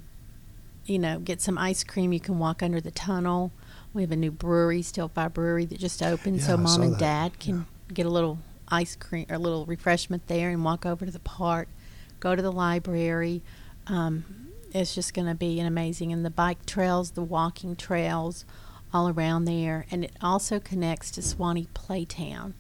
you 0.86 1.00
know, 1.00 1.20
get 1.20 1.42
some 1.42 1.58
ice 1.58 1.84
cream. 1.84 2.14
You 2.14 2.20
can 2.20 2.40
walk 2.40 2.64
under 2.64 2.80
the 2.80 2.92
tunnel. 2.92 3.52
We 3.94 4.02
have 4.04 4.12
a 4.12 4.16
new 4.16 4.32
brewery, 4.32 4.82
Still 4.82 5.08
Fire 5.10 5.30
Brewery, 5.30 5.66
that 5.66 5.80
just 5.80 6.02
opened, 6.04 6.38
Yeah, 6.38 6.44
so 6.48 6.54
I 6.54 6.58
mom 6.58 6.82
and 6.82 6.94
that. 6.94 7.00
dad 7.00 7.40
can 7.40 7.66
get 7.94 8.06
a 8.06 8.10
little 8.10 8.38
ice 8.70 8.96
cream 8.96 9.26
or 9.30 9.36
a 9.36 9.40
little 9.40 9.66
refreshment 9.66 10.28
there 10.28 10.50
and 10.50 10.64
walk 10.64 10.86
over 10.86 11.06
to 11.06 11.12
the 11.12 11.20
park, 11.20 11.68
go 12.20 12.36
to 12.36 12.42
the 12.42 12.52
library. 12.52 13.42
Um, 13.88 14.47
it's 14.74 14.96
just 14.96 15.14
going 15.14 15.28
to 15.28 15.36
be 15.36 15.60
an 15.60 15.66
amazing. 15.66 16.12
And 16.12 16.26
the 16.26 16.30
bike 16.30 16.66
trails, 16.66 17.12
the 17.12 17.22
walking 17.22 17.76
trails, 17.76 18.46
all 18.94 19.10
around 19.10 19.46
there, 19.46 19.86
and 19.92 20.04
it 20.04 20.14
also 20.22 20.60
connects 20.60 21.12
to 21.12 21.22
Suwanee 21.22 21.68
Playtown. 21.74 22.54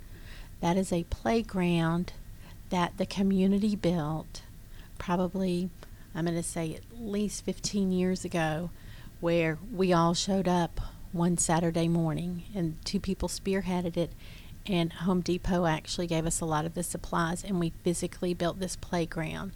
That 0.59 0.77
is 0.77 0.91
a 0.91 1.05
playground 1.05 2.13
that 2.69 2.97
the 2.97 3.05
community 3.05 3.75
built, 3.75 4.41
probably 4.97 5.69
I'm 6.17 6.25
going 6.25 6.35
to 6.35 6.43
say 6.43 6.73
at 6.73 6.99
least 6.99 7.45
15 7.45 7.91
years 7.91 8.25
ago, 8.25 8.71
where 9.19 9.59
we 9.71 9.93
all 9.93 10.15
showed 10.15 10.47
up 10.47 10.81
one 11.11 11.37
Saturday 11.37 11.87
morning 11.87 12.43
and 12.55 12.83
two 12.83 12.99
people 12.99 13.29
spearheaded 13.29 13.97
it. 13.97 14.11
And 14.65 14.91
Home 14.93 15.21
Depot 15.21 15.65
actually 15.65 16.07
gave 16.07 16.25
us 16.25 16.41
a 16.41 16.45
lot 16.45 16.65
of 16.65 16.73
the 16.73 16.83
supplies, 16.83 17.43
and 17.43 17.59
we 17.59 17.71
physically 17.83 18.33
built 18.33 18.59
this 18.59 18.75
playground. 18.75 19.53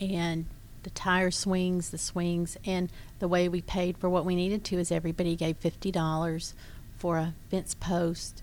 And 0.00 0.46
the 0.82 0.90
tire 0.90 1.30
swings, 1.30 1.90
the 1.90 1.98
swings, 1.98 2.56
and 2.64 2.90
the 3.18 3.28
way 3.28 3.48
we 3.48 3.60
paid 3.62 3.98
for 3.98 4.08
what 4.08 4.24
we 4.24 4.34
needed 4.34 4.64
to 4.64 4.78
is 4.78 4.90
everybody 4.92 5.36
gave 5.36 5.60
$50 5.60 6.54
for 6.98 7.18
a 7.18 7.34
fence 7.50 7.74
post 7.74 8.42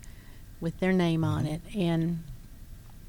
with 0.59 0.79
their 0.79 0.93
name 0.93 1.23
on 1.23 1.45
it. 1.45 1.61
And 1.75 2.23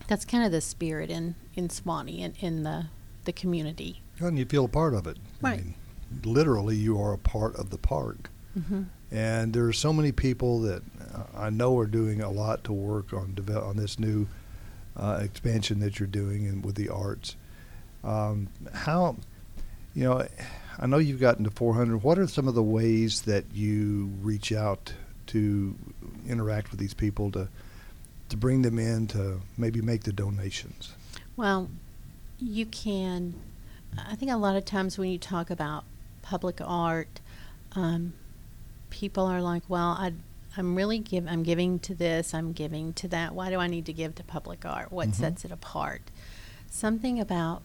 that's 0.06 0.24
kind 0.24 0.44
of 0.44 0.52
the 0.52 0.60
spirit 0.60 1.10
in, 1.10 1.34
in 1.54 1.68
Suwanee 1.68 2.24
and 2.24 2.34
in 2.40 2.62
the, 2.62 2.86
the 3.24 3.32
community. 3.32 4.02
And 4.18 4.38
you 4.38 4.44
feel 4.44 4.64
a 4.64 4.68
part 4.68 4.94
of 4.94 5.06
it. 5.06 5.16
Right. 5.40 5.60
I 5.60 5.62
mean, 5.62 5.74
literally, 6.24 6.76
you 6.76 7.00
are 7.00 7.12
a 7.12 7.18
part 7.18 7.56
of 7.56 7.70
the 7.70 7.78
park. 7.78 8.30
hmm 8.54 8.84
And 9.10 9.52
there 9.52 9.66
are 9.66 9.72
so 9.72 9.92
many 9.92 10.12
people 10.12 10.60
that 10.60 10.82
uh, 11.14 11.22
I 11.36 11.50
know 11.50 11.78
are 11.78 11.86
doing 11.86 12.20
a 12.20 12.30
lot 12.30 12.64
to 12.64 12.72
work 12.72 13.12
on 13.12 13.34
develop, 13.34 13.64
on 13.64 13.76
this 13.76 13.98
new 13.98 14.26
uh, 14.96 15.20
expansion 15.22 15.80
that 15.80 15.98
you're 15.98 16.06
doing 16.06 16.46
and 16.46 16.64
with 16.64 16.76
the 16.76 16.88
arts. 16.88 17.36
Um, 18.06 18.48
how, 18.72 19.16
you 19.94 20.04
know, 20.04 20.26
I 20.78 20.86
know 20.86 20.98
you've 20.98 21.20
gotten 21.20 21.42
to 21.44 21.50
400. 21.50 22.02
What 22.02 22.18
are 22.18 22.26
some 22.28 22.46
of 22.46 22.54
the 22.54 22.62
ways 22.62 23.22
that 23.22 23.44
you 23.52 24.10
reach 24.22 24.52
out 24.52 24.92
to 25.28 25.74
interact 26.28 26.70
with 26.70 26.78
these 26.78 26.94
people 26.94 27.30
to 27.32 27.48
to 28.28 28.36
bring 28.36 28.62
them 28.62 28.76
in 28.78 29.06
to 29.08 29.40
maybe 29.56 29.80
make 29.80 30.02
the 30.04 30.12
donations? 30.12 30.92
Well, 31.36 31.68
you 32.38 32.66
can. 32.66 33.34
I 33.98 34.14
think 34.14 34.30
a 34.30 34.36
lot 34.36 34.56
of 34.56 34.64
times 34.64 34.98
when 34.98 35.10
you 35.10 35.18
talk 35.18 35.48
about 35.50 35.84
public 36.22 36.60
art, 36.60 37.20
um, 37.72 38.12
people 38.90 39.26
are 39.26 39.40
like, 39.40 39.62
"Well, 39.68 39.96
I, 39.98 40.12
I'm 40.56 40.74
really 40.76 40.98
give. 40.98 41.26
I'm 41.26 41.42
giving 41.42 41.78
to 41.80 41.94
this. 41.94 42.34
I'm 42.34 42.52
giving 42.52 42.92
to 42.94 43.08
that. 43.08 43.34
Why 43.34 43.50
do 43.50 43.58
I 43.58 43.66
need 43.68 43.86
to 43.86 43.92
give 43.92 44.14
to 44.16 44.24
public 44.24 44.64
art? 44.64 44.92
What 44.92 45.08
Mhm. 45.10 45.14
sets 45.14 45.44
it 45.44 45.50
apart?" 45.52 46.02
Something 46.70 47.18
about 47.20 47.62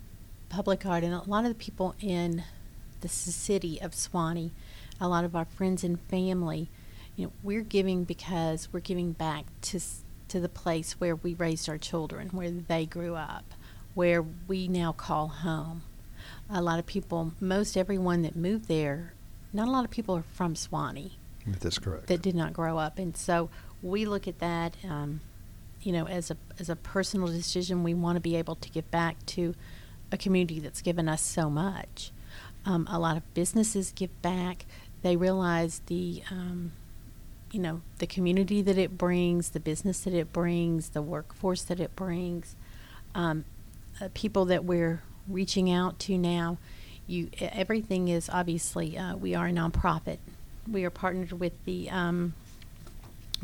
public 0.52 0.86
art, 0.86 1.04
and 1.04 1.14
a 1.14 1.24
lot 1.24 1.46
of 1.46 1.50
the 1.50 1.56
people 1.56 1.96
in 2.02 2.44
the 3.00 3.08
city 3.08 3.82
of 3.82 3.92
Suwanee, 3.92 4.52
a 5.00 5.08
lot 5.08 5.24
of 5.24 5.36
our 5.36 5.46
friends 5.46 5.84
and 5.84 6.00
family, 6.02 6.70
you 7.16 7.26
know, 7.26 7.32
we're 7.42 7.62
giving 7.62 8.04
because 8.04 8.68
we're 8.72 8.82
giving 8.82 9.14
back 9.14 9.46
to 9.62 9.80
to 10.28 10.40
the 10.40 10.50
place 10.50 10.94
where 10.94 11.16
we 11.16 11.34
raised 11.34 11.68
our 11.68 11.78
children, 11.78 12.30
where 12.30 12.52
they 12.52 12.86
grew 12.86 13.16
up, 13.16 13.54
where 13.94 14.24
we 14.48 14.68
now 14.68 14.92
call 14.92 15.28
home. 15.28 15.84
A 16.50 16.62
lot 16.62 16.80
of 16.80 16.86
people, 16.86 17.34
most 17.40 17.76
everyone 17.76 18.22
that 18.22 18.36
moved 18.36 18.68
there, 18.68 19.14
not 19.52 19.68
a 19.68 19.72
lot 19.72 19.84
of 19.84 19.92
people 19.92 20.16
are 20.16 20.24
from 20.34 20.54
Suwanee 20.54 21.12
that's 21.46 21.80
correct. 21.80 22.08
that 22.08 22.22
did 22.22 22.36
not 22.36 22.54
grow 22.54 22.78
up, 22.78 23.00
and 23.00 23.16
so 23.16 23.50
we 23.82 24.06
look 24.06 24.28
at 24.28 24.40
that, 24.40 24.76
um, 24.88 25.22
you 25.82 25.92
know, 25.94 26.08
as 26.08 26.30
a 26.30 26.38
as 26.60 26.70
a 26.70 26.76
personal 26.76 27.28
decision. 27.28 27.84
We 27.84 27.94
want 27.94 28.18
to 28.18 28.22
be 28.22 28.36
able 28.36 28.56
to 28.56 28.70
give 28.70 28.90
back 28.92 29.26
to 29.28 29.56
a 30.12 30.18
community 30.18 30.60
that's 30.60 30.82
given 30.82 31.08
us 31.08 31.22
so 31.22 31.50
much. 31.50 32.12
Um, 32.66 32.88
a 32.90 33.00
lot 33.00 33.18
of 33.18 33.34
businesses 33.34 33.92
give 33.96 34.22
back. 34.22 34.66
They 35.02 35.16
realize 35.16 35.82
the, 35.88 36.22
um, 36.30 36.74
you 37.52 37.60
know, 37.60 37.82
the 37.98 38.08
community 38.08 38.62
that 38.62 38.78
it 38.78 38.98
brings, 38.98 39.50
the 39.50 39.60
business 39.60 40.02
that 40.02 40.14
it 40.14 40.32
brings, 40.32 40.90
the 40.90 41.02
workforce 41.02 41.64
that 41.64 41.80
it 41.80 41.96
brings. 41.96 42.56
Um, 43.16 43.46
uh, 44.00 44.10
people 44.14 44.46
that 44.46 44.64
we're 44.64 45.02
reaching 45.28 45.72
out 45.72 45.98
to 46.00 46.18
now, 46.18 46.58
you 47.08 47.30
everything 47.40 48.08
is 48.08 48.30
obviously 48.30 48.98
uh, 48.98 49.16
we 49.16 49.34
are 49.36 49.48
a 49.48 49.52
nonprofit. 49.52 50.18
We 50.72 50.86
are 50.86 50.90
partnered 50.92 51.34
with 51.34 51.54
the 51.66 51.90
um, 51.90 52.34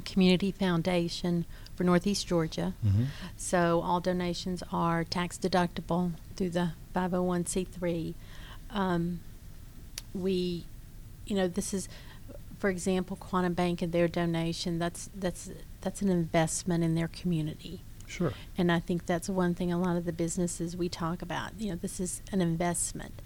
Community 0.06 0.51
Foundation 0.51 1.45
for 1.75 1.84
Northeast 1.84 2.27
Georgia. 2.27 2.73
Mhm. 2.86 3.08
So 3.36 3.82
all 3.82 3.99
donations 3.99 4.63
are 4.71 5.03
tax 5.03 5.38
deductible 5.38 6.12
through 6.38 6.52
the 6.52 6.71
501c3. 6.95 8.13
Um, 8.69 9.19
we, 10.13 10.65
you 11.26 11.36
know, 11.36 11.47
this 11.47 11.73
is, 11.73 11.89
for 12.60 12.69
example, 12.69 13.17
Quantum 13.17 13.54
Bank 13.54 13.82
and 13.82 13.91
their 13.91 14.08
donation. 14.08 14.80
That's 14.80 15.10
that's 15.15 15.50
that's 15.82 16.02
an 16.02 16.10
investment 16.10 16.84
in 16.84 16.95
their 16.95 17.08
community. 17.10 17.82
Sure. 18.06 18.32
And 18.58 18.71
I 18.71 18.80
think 18.80 19.06
that's 19.06 19.28
one 19.30 19.54
thing 19.54 19.71
a 19.71 19.78
lot 19.80 19.97
of 19.97 20.06
the 20.06 20.13
businesses 20.13 20.78
we 20.78 20.88
talk 20.88 21.21
about. 21.21 21.52
You 21.60 21.71
know, 21.71 21.76
this 21.76 22.00
is 22.00 22.21
an 22.32 22.39
investment. 22.41 23.21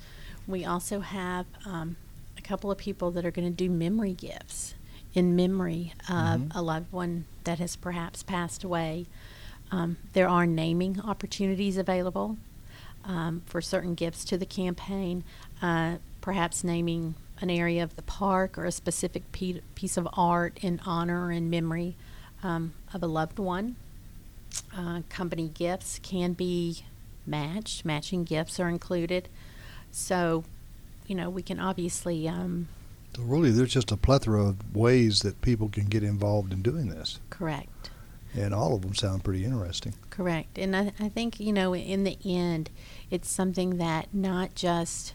We 0.48 0.66
also 0.66 1.02
have 1.02 1.46
um, 1.66 1.98
a 2.38 2.42
couple 2.42 2.72
of 2.72 2.80
people 2.80 3.12
that 3.12 3.24
are 3.24 3.32
going 3.32 3.48
to 3.48 3.54
do 3.56 3.70
memory 3.70 4.14
gifts 4.14 4.74
in 5.14 5.36
memory 5.36 5.94
of 6.10 6.42
Mhm. 6.42 6.52
a 6.56 6.62
loved 6.62 6.92
one 6.92 7.26
that 7.44 7.60
has 7.60 7.76
perhaps 7.76 8.24
passed 8.24 8.64
away. 8.64 9.06
Um, 9.72 9.98
there 10.14 10.28
are 10.28 10.48
naming 10.48 11.00
opportunities 11.00 11.78
available 11.78 12.38
um, 13.06 13.42
for 13.46 13.62
certain 13.62 13.96
gifts 13.96 14.24
to 14.26 14.38
the 14.38 14.46
campaign, 14.46 15.24
uh, 15.62 15.96
perhaps 16.22 16.64
naming 16.64 17.16
an 17.40 17.50
area 17.50 17.84
of 17.84 17.96
the 17.96 18.02
park 18.04 18.58
or 18.58 18.66
a 18.66 18.72
specific 18.72 19.32
pe- 19.32 19.62
piece 19.76 19.98
of 19.98 20.08
art 20.14 20.58
in 20.62 20.80
honor 20.86 21.32
and 21.32 21.50
memory 21.50 21.96
um, 22.44 22.74
of 22.94 23.02
a 23.02 23.08
loved 23.08 23.40
one. 23.40 23.76
Uh, 24.76 25.02
company 25.10 25.48
gifts 25.48 26.00
can 26.04 26.34
be 26.34 26.84
matched, 27.26 27.86
matching 27.86 28.24
gifts 28.24 28.60
are 28.60 28.70
included. 28.70 29.28
So, 29.92 30.44
you 31.08 31.16
know, 31.16 31.30
we 31.30 31.42
can 31.42 31.60
obviously, 31.60 32.28
um, 32.28 32.68
So 33.16 33.24
really, 33.24 33.52
there's 33.52 33.74
just 33.74 33.92
a 33.92 33.98
plethora 33.98 34.44
of 34.44 34.76
ways 34.76 35.22
that 35.22 35.42
people 35.42 35.70
can 35.70 35.86
get 35.86 36.04
involved 36.04 36.54
in 36.54 36.62
doing 36.62 36.90
this, 36.90 37.20
correct. 37.30 37.81
And 38.34 38.54
all 38.54 38.76
of 38.76 38.82
them 38.82 38.96
sound 38.96 39.24
pretty 39.24 39.44
interesting. 39.44 39.94
Correct. 40.10 40.58
And 40.58 40.76
I, 40.76 40.94
I 41.00 41.10
think, 41.10 41.40
you 41.40 41.52
know, 41.52 41.76
in 41.76 42.06
the 42.06 42.18
end, 42.24 42.70
it's 43.10 43.30
something 43.30 43.78
that 43.78 44.14
not 44.14 44.56
just 44.56 45.14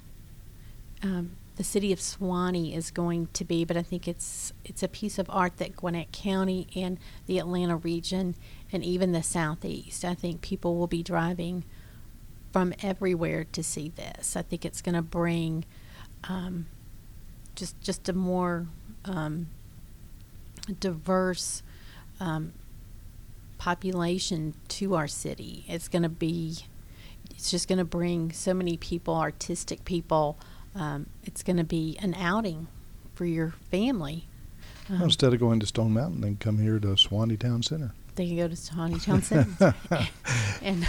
um, 1.02 1.32
the 1.56 1.64
city 1.64 1.92
of 1.92 1.98
Suwanee 1.98 2.76
is 2.76 2.90
going 2.90 3.28
to 3.32 3.44
be, 3.44 3.64
but 3.64 3.76
I 3.76 3.82
think 3.82 4.06
it's 4.06 4.52
it's 4.64 4.82
a 4.82 4.88
piece 4.88 5.18
of 5.18 5.26
art 5.30 5.56
that 5.56 5.76
Gwinnett 5.76 6.12
County 6.12 6.66
and 6.76 6.98
the 7.26 7.38
Atlanta 7.38 7.76
region 7.76 8.34
and 8.70 8.84
even 8.84 9.12
the 9.12 9.22
southeast. 9.22 10.04
I 10.04 10.14
think 10.14 10.42
people 10.42 10.76
will 10.76 10.86
be 10.86 11.02
driving 11.02 11.64
from 12.52 12.74
everywhere 12.82 13.44
to 13.52 13.62
see 13.62 13.88
this. 13.88 14.36
I 14.36 14.42
think 14.42 14.64
it's 14.64 14.82
going 14.82 14.94
to 14.94 15.02
bring 15.02 15.64
um, 16.24 16.66
just 17.54 17.80
just 17.80 18.08
a 18.10 18.12
more 18.12 18.66
um, 19.06 19.46
diverse 20.78 21.62
um, 22.20 22.52
population 23.58 24.54
to 24.68 24.94
our 24.94 25.08
city. 25.08 25.64
It's 25.68 25.88
going 25.88 26.02
to 26.02 26.08
be 26.08 26.58
it's 27.30 27.50
just 27.50 27.68
going 27.68 27.78
to 27.78 27.84
bring 27.84 28.32
so 28.32 28.54
many 28.54 28.76
people, 28.76 29.14
artistic 29.14 29.84
people. 29.84 30.38
Um, 30.74 31.06
it's 31.24 31.42
going 31.42 31.58
to 31.58 31.64
be 31.64 31.98
an 32.00 32.14
outing 32.14 32.68
for 33.14 33.26
your 33.26 33.50
family. 33.70 34.26
Well, 34.88 35.04
instead 35.04 35.34
of 35.34 35.40
going 35.40 35.60
to 35.60 35.66
Stone 35.66 35.92
Mountain, 35.92 36.20
they 36.20 36.28
can 36.28 36.36
come 36.36 36.58
here 36.58 36.78
to 36.78 36.88
Suwanee 36.88 37.38
Town 37.38 37.62
Center. 37.62 37.92
They 38.14 38.28
can 38.28 38.36
go 38.36 38.48
to 38.48 38.54
Suwanee 38.54 39.04
Town 39.04 39.20
Center, 39.20 39.74
and 40.62 40.88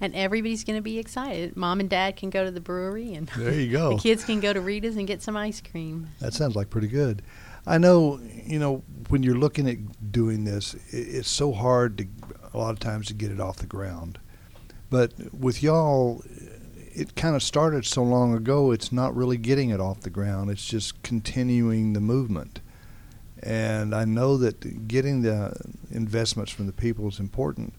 and 0.00 0.14
everybody's 0.14 0.62
going 0.62 0.78
to 0.78 0.82
be 0.82 0.98
excited. 0.98 1.56
Mom 1.56 1.80
and 1.80 1.90
Dad 1.90 2.16
can 2.16 2.30
go 2.30 2.44
to 2.44 2.50
the 2.50 2.60
brewery, 2.60 3.14
and 3.14 3.28
There 3.36 3.52
you 3.52 3.72
go. 3.72 3.90
the 3.96 4.02
kids 4.02 4.24
can 4.24 4.38
go 4.38 4.52
to 4.52 4.60
Rita's 4.60 4.96
and 4.96 5.06
get 5.06 5.22
some 5.22 5.36
ice 5.36 5.60
cream. 5.60 6.08
That 6.20 6.34
sounds 6.34 6.54
like 6.54 6.70
pretty 6.70 6.86
good. 6.88 7.22
I 7.66 7.78
know, 7.78 8.20
you 8.44 8.58
know, 8.58 8.82
when 9.08 9.22
you're 9.22 9.36
looking 9.38 9.68
at 9.68 10.12
doing 10.12 10.44
this, 10.44 10.74
it's 10.90 11.28
so 11.28 11.52
hard 11.52 11.98
to 11.98 12.06
a 12.52 12.58
lot 12.58 12.70
of 12.70 12.80
times 12.80 13.06
to 13.08 13.14
get 13.14 13.30
it 13.30 13.40
off 13.40 13.56
the 13.56 13.66
ground. 13.66 14.18
But 14.88 15.12
with 15.32 15.62
y'all, 15.62 16.22
it 16.92 17.14
kind 17.14 17.36
of 17.36 17.42
started 17.42 17.86
so 17.86 18.02
long 18.02 18.34
ago. 18.34 18.72
It's 18.72 18.90
not 18.90 19.14
really 19.14 19.36
getting 19.36 19.70
it 19.70 19.80
off 19.80 20.00
the 20.00 20.10
ground. 20.10 20.50
It's 20.50 20.66
just 20.66 21.00
continuing 21.02 21.92
the 21.92 22.00
movement. 22.00 22.60
And 23.42 23.94
I 23.94 24.04
know 24.04 24.36
that 24.36 24.88
getting 24.88 25.22
the 25.22 25.56
investments 25.90 26.52
from 26.52 26.66
the 26.66 26.72
people 26.72 27.08
is 27.08 27.20
important, 27.20 27.72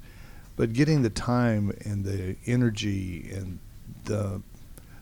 but 0.55 0.73
getting 0.73 1.01
the 1.01 1.09
time 1.09 1.71
and 1.85 2.03
the 2.05 2.35
energy 2.45 3.29
and 3.31 3.59
the 4.05 4.41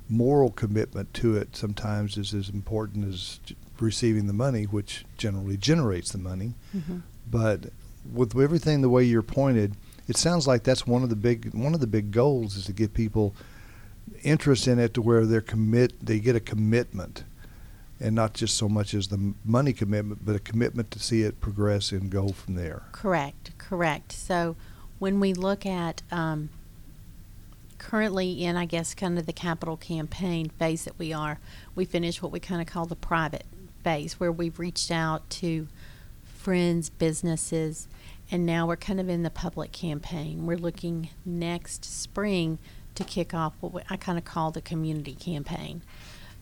moral 0.09 0.49
commitment 0.51 1.13
to 1.13 1.37
it 1.37 1.55
sometimes 1.55 2.17
is 2.17 2.33
as 2.33 2.49
important 2.49 3.07
as 3.07 3.39
receiving 3.81 4.27
the 4.27 4.33
money, 4.33 4.63
which 4.63 5.05
generally 5.17 5.57
generates 5.57 6.11
the 6.11 6.17
money. 6.17 6.53
Mhm. 6.75 7.01
But 7.29 7.71
with 8.11 8.37
everything 8.37 8.81
the 8.81 8.89
way 8.89 9.03
you're 9.03 9.21
pointed, 9.21 9.75
it 10.07 10.17
sounds 10.17 10.47
like 10.47 10.63
that's 10.63 10.87
one 10.87 11.03
of 11.03 11.09
the 11.09 11.15
big 11.15 11.53
one 11.53 11.73
of 11.73 11.79
the 11.79 11.87
big 11.87 12.11
goals 12.11 12.55
is 12.55 12.65
to 12.65 12.73
get 12.73 12.93
people 12.93 13.35
interest 14.23 14.67
in 14.67 14.79
it 14.79 14.93
to 14.95 15.01
where 15.01 15.25
they're 15.25 15.39
commit 15.41 15.93
they 16.03 16.19
get 16.19 16.35
a 16.35 16.39
commitment 16.39 17.23
and 17.99 18.15
not 18.15 18.33
just 18.33 18.57
so 18.57 18.67
much 18.67 18.93
as 18.95 19.09
the 19.09 19.33
money 19.45 19.71
commitment 19.71 20.25
but 20.25 20.35
a 20.35 20.39
commitment 20.39 20.89
to 20.89 20.97
see 20.97 21.21
it 21.21 21.39
progress 21.39 21.91
and 21.91 22.09
go 22.09 22.29
from 22.29 22.55
there 22.55 22.81
Correct, 22.91 23.51
correct. 23.59 24.11
So 24.11 24.55
when 24.97 25.19
we 25.19 25.33
look 25.33 25.65
at 25.65 26.01
um, 26.11 26.49
currently 27.77 28.43
in, 28.43 28.57
I 28.57 28.65
guess, 28.65 28.93
kind 28.93 29.17
of 29.17 29.25
the 29.25 29.33
capital 29.33 29.77
campaign 29.77 30.49
phase 30.49 30.83
that 30.85 30.97
we 30.99 31.13
are, 31.13 31.39
we 31.75 31.85
finish 31.85 32.21
what 32.21 32.31
we 32.31 32.39
kind 32.39 32.61
of 32.61 32.67
call 32.67 32.85
the 32.85 32.95
private 32.95 33.45
phase, 33.83 34.19
where 34.19 34.31
we've 34.31 34.59
reached 34.59 34.91
out 34.91 35.29
to 35.31 35.67
friends, 36.23 36.89
businesses, 36.89 37.87
and 38.31 38.45
now 38.45 38.67
we're 38.67 38.75
kind 38.75 38.99
of 38.99 39.09
in 39.09 39.23
the 39.23 39.29
public 39.29 39.71
campaign. 39.71 40.45
We're 40.45 40.57
looking 40.57 41.09
next 41.25 41.83
spring 41.85 42.59
to 42.95 43.03
kick 43.03 43.33
off 43.33 43.53
what 43.61 43.83
I 43.89 43.97
kind 43.97 44.17
of 44.17 44.25
call 44.25 44.51
the 44.51 44.61
community 44.61 45.13
campaign. 45.13 45.81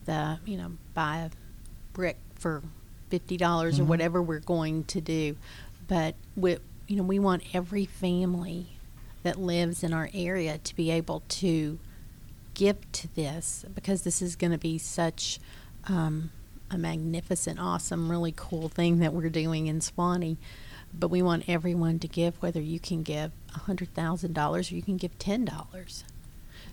The, 0.06 0.40
you 0.46 0.58
know, 0.58 0.72
buy 0.94 1.18
a 1.20 1.30
brick 1.94 2.18
for 2.36 2.64
fifty 3.10 3.38
dollars 3.38 3.80
or 3.80 3.84
Mhm. 3.84 3.88
whatever 3.88 4.22
we're 4.22 4.40
going 4.40 4.84
to 4.86 5.02
do. 5.02 5.38
But 5.88 6.16
we, 6.36 6.58
you 6.88 6.98
know, 6.98 7.04
we 7.04 7.20
want 7.20 7.44
every 7.54 7.86
family 7.86 8.78
that 9.24 9.40
lives 9.40 9.84
in 9.84 9.94
our 9.94 10.10
area 10.14 10.58
to 10.58 10.76
be 10.76 10.92
able 10.92 11.24
to 11.30 11.80
give 12.54 12.92
to 12.92 13.14
this 13.16 13.66
because 13.74 14.02
this 14.04 14.22
is 14.22 14.36
going 14.36 14.52
to 14.52 14.58
be 14.58 14.78
such 14.78 15.40
um, 15.88 16.32
a 16.70 16.78
magnificent, 16.78 17.60
awesome, 17.60 18.10
really 18.10 18.34
cool 18.36 18.70
thing 18.70 19.00
that 19.00 19.14
we're 19.14 19.30
doing 19.30 19.68
in 19.68 19.80
Suwanee. 19.80 20.38
But 20.94 21.10
we 21.10 21.22
want 21.22 21.48
everyone 21.48 22.00
to 22.00 22.08
give, 22.08 22.42
whether 22.42 22.62
you 22.62 22.80
can 22.80 23.04
give 23.04 23.32
a 23.54 23.60
hundred 23.60 23.94
thousand 23.94 24.34
dollars 24.34 24.72
or 24.72 24.76
you 24.76 24.82
can 24.82 24.98
give 24.98 25.18
ten 25.20 25.46
dollars. 25.46 26.04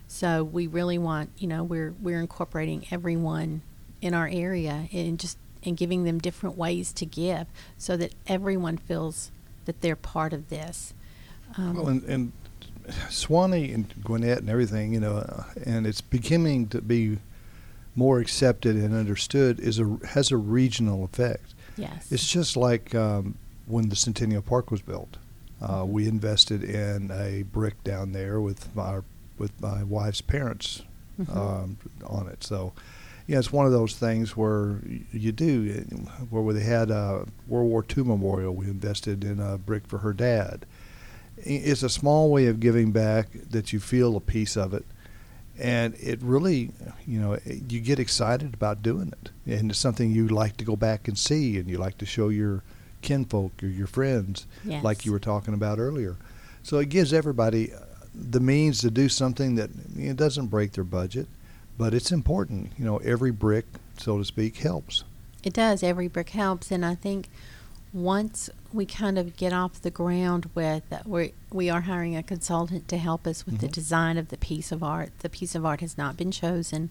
So 0.07 0.43
we 0.43 0.67
really 0.67 0.97
want, 0.97 1.31
you 1.37 1.47
know, 1.47 1.63
we're 1.63 1.93
we're 2.01 2.19
incorporating 2.19 2.85
everyone 2.91 3.61
in 4.01 4.13
our 4.13 4.27
area 4.31 4.87
and 4.93 5.19
just 5.19 5.37
and 5.63 5.75
giving 5.75 6.03
them 6.03 6.19
different 6.19 6.57
ways 6.57 6.93
to 6.93 7.05
give, 7.05 7.47
so 7.77 7.97
that 7.97 8.13
everyone 8.27 8.77
feels 8.77 9.31
that 9.65 9.81
they're 9.81 9.95
part 9.95 10.31
of 10.31 10.49
this. 10.49 10.93
Um, 11.57 11.75
well 11.75 11.87
and, 11.87 12.03
and 12.03 12.31
suwanee 13.09 13.73
and 13.73 13.91
gwinnett 14.03 14.39
and 14.39 14.49
everything 14.49 14.93
you 14.93 14.99
know 14.99 15.17
uh, 15.17 15.43
and 15.65 15.87
it's 15.87 16.01
beginning 16.01 16.67
to 16.67 16.81
be 16.81 17.17
more 17.95 18.19
accepted 18.19 18.75
and 18.75 18.93
understood 18.93 19.59
is 19.59 19.79
a 19.79 19.97
has 20.09 20.31
a 20.31 20.37
regional 20.37 21.03
effect 21.05 21.53
yes. 21.77 22.11
It's 22.11 22.27
just 22.27 22.55
like 22.57 22.93
um, 22.95 23.35
when 23.65 23.89
the 23.89 23.95
Centennial 23.95 24.41
Park 24.41 24.71
was 24.71 24.81
built. 24.81 25.17
Uh, 25.61 25.83
we 25.87 26.07
invested 26.07 26.63
in 26.63 27.09
a 27.11 27.43
brick 27.43 27.81
down 27.83 28.11
there 28.11 28.39
with 28.41 28.73
my 28.75 28.99
with 29.37 29.59
my 29.61 29.83
wife's 29.83 30.21
parents 30.21 30.83
Mhm. 31.19 31.35
um, 31.35 31.77
on 32.05 32.27
it. 32.27 32.43
So, 32.43 32.73
yeah, 33.25 33.39
it's 33.39 33.51
one 33.53 33.65
of 33.65 33.71
those 33.71 33.95
things 33.95 34.35
where 34.35 34.79
you 35.13 35.31
do. 35.31 35.71
Where 36.29 36.53
they 36.53 36.63
had 36.63 36.91
a 36.91 37.25
World 37.47 37.69
War 37.69 37.85
II 37.97 38.03
memorial, 38.03 38.53
we 38.53 38.65
invested 38.67 39.23
in 39.23 39.39
a 39.39 39.57
brick 39.57 39.87
for 39.87 39.99
her 39.99 40.11
dad. 40.13 40.65
It's 41.37 41.83
a 41.83 41.89
small 41.89 42.29
way 42.29 42.47
of 42.47 42.59
giving 42.59 42.91
back 42.91 43.27
that 43.49 43.71
you 43.73 43.79
feel 43.79 44.15
a 44.17 44.21
piece 44.21 44.55
of 44.57 44.73
it, 44.73 44.85
and 45.59 45.95
it 45.95 46.21
really, 46.21 46.71
you 47.07 47.19
know, 47.19 47.37
you 47.45 47.79
get 47.79 47.99
excited 47.99 48.53
about 48.53 48.81
doing 48.83 49.13
it, 49.21 49.31
and 49.59 49.69
it's 49.71 49.79
something 49.79 50.11
you 50.11 50.27
like 50.27 50.57
to 50.57 50.65
go 50.65 50.75
back 50.75 51.07
and 51.07 51.17
see, 51.17 51.57
and 51.57 51.69
you 51.69 51.77
like 51.77 51.97
to 51.99 52.05
show 52.05 52.29
your 52.29 52.61
kinfolk 53.01 53.51
or 53.63 53.67
your 53.67 53.87
friends, 53.87 54.47
Yes. 54.63 54.83
like 54.83 55.05
you 55.05 55.11
were 55.11 55.19
talking 55.19 55.53
about 55.53 55.79
earlier. 55.79 56.15
So 56.63 56.79
it 56.79 56.89
gives 56.89 57.13
everybody 57.13 57.71
uh, 57.73 57.79
the 58.13 58.39
means 58.39 58.79
to 58.81 58.89
do 58.91 59.07
something 59.09 59.55
that 59.55 59.69
you 59.95 60.07
know, 60.07 60.13
doesn't 60.13 60.47
break 60.47 60.71
their 60.73 60.83
budget, 60.83 61.27
but 61.77 61.93
it's 61.93 62.11
important. 62.11 62.71
You 62.77 62.85
know, 62.85 62.97
every 62.97 63.31
brick, 63.31 63.65
so 63.97 64.17
to 64.17 64.25
speak, 64.25 64.57
helps. 64.57 65.03
It 65.43 65.53
does. 65.53 65.83
Every 65.83 66.07
brick 66.07 66.29
helps, 66.31 66.71
and 66.71 66.83
I 66.83 66.95
think 66.95 67.29
once 67.95 68.49
we 68.73 68.85
kind 68.85 69.17
of 69.17 69.37
get 69.37 69.53
off 69.53 69.81
the 69.81 69.89
ground 69.89 70.49
with 70.53 70.83
we 71.05 71.33
we 71.51 71.69
are 71.69 71.81
hiring 71.81 72.13
a 72.15 72.21
consultant 72.21 72.87
to 72.89 72.97
help 72.97 73.25
us 73.25 73.45
with 73.45 73.59
the 73.59 73.67
Mhm. 73.67 73.71
design 73.71 74.17
of 74.17 74.27
the 74.27 74.37
piece 74.37 74.73
of 74.73 74.83
art. 74.83 75.11
The 75.19 75.29
piece 75.29 75.55
of 75.55 75.65
art 75.65 75.79
has 75.79 75.97
not 75.97 76.17
been 76.17 76.29
chosen. 76.31 76.89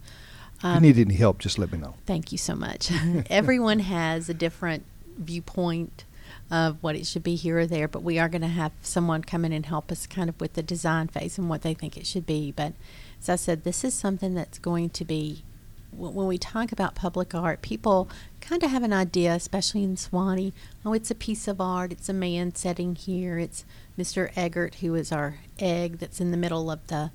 if 0.59 0.65
Um, 0.65 0.75
you 0.83 0.93
need 0.95 0.99
any 1.07 1.15
help, 1.17 1.41
just 1.41 1.59
let 1.59 1.71
me 1.73 1.79
know. 1.79 1.95
Thank 2.07 2.33
you 2.33 2.39
so 2.39 2.55
much. 2.55 2.91
Everyone 3.31 3.81
has 3.81 4.31
a 4.31 4.35
different 4.35 4.85
viewpoint 5.19 6.05
of 6.51 6.79
what 6.83 6.97
it 6.97 7.07
should 7.07 7.23
be 7.23 7.35
here 7.35 7.59
or 7.59 7.67
there, 7.67 7.87
but 7.89 8.03
we 8.03 8.19
are 8.19 8.29
going 8.31 8.41
to 8.43 8.49
have 8.49 8.73
someone 8.81 9.23
come 9.23 9.45
in 9.45 9.53
and 9.53 9.67
help 9.67 9.93
us 9.93 10.07
kind 10.07 10.31
of 10.31 10.41
with 10.41 10.55
the 10.55 10.63
design 10.63 11.09
phase 11.09 11.37
and 11.39 11.51
what 11.51 11.61
they 11.63 11.75
think 11.75 11.99
it 11.99 12.07
should 12.07 12.25
be. 12.25 12.51
But 12.51 12.73
as 13.21 13.29
I 13.29 13.37
said, 13.37 13.65
this 13.65 13.85
is 13.85 13.93
something 13.93 14.35
that's 14.35 14.59
going 14.59 14.89
to 14.91 15.05
be, 15.05 15.43
when 15.97 16.27
we 16.27 16.39
talk 16.39 16.73
about 16.73 16.95
public 16.95 17.35
art, 17.35 17.63
people 17.63 18.09
kind 18.41 18.63
of 18.63 18.71
have 18.71 18.83
an 18.83 18.93
idea, 18.93 19.35
especially 19.35 19.83
in 19.85 19.97
Suwanee, 19.97 20.53
oh, 20.85 20.93
it's 20.93 21.11
a 21.11 21.15
piece 21.15 21.49
of 21.49 21.61
art, 21.61 21.93
it's 21.93 22.09
a 22.09 22.13
man 22.13 22.55
sitting 22.55 22.95
here, 22.95 23.39
it's 23.39 23.65
Mr. 23.99 24.31
Eggert, 24.37 24.77
who 24.77 24.95
is 24.95 25.11
our 25.13 25.37
egg 25.59 25.99
that's 25.99 26.21
in 26.21 26.31
the 26.31 26.37
middle 26.37 26.71
of 26.71 26.87
the, 26.89 27.11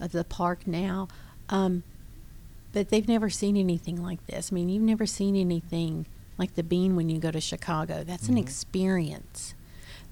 of 0.00 0.12
the 0.12 0.24
park 0.24 0.66
now. 0.66 1.08
Um, 1.48 1.82
but 2.72 2.88
they've 2.90 3.08
never 3.08 3.30
seen 3.30 3.56
anything 3.56 4.02
like 4.02 4.26
this. 4.26 4.50
I 4.50 4.54
mean, 4.54 4.68
you've 4.68 4.82
never 4.82 5.06
seen 5.06 5.36
anything 5.36 6.06
like 6.36 6.54
the 6.56 6.62
bean 6.64 6.96
when 6.96 7.08
you 7.08 7.18
go 7.18 7.30
to 7.30 7.40
Chicago. 7.40 8.02
That's 8.04 8.28
an 8.28 8.34
Mhm. 8.34 8.40
experience. 8.42 9.54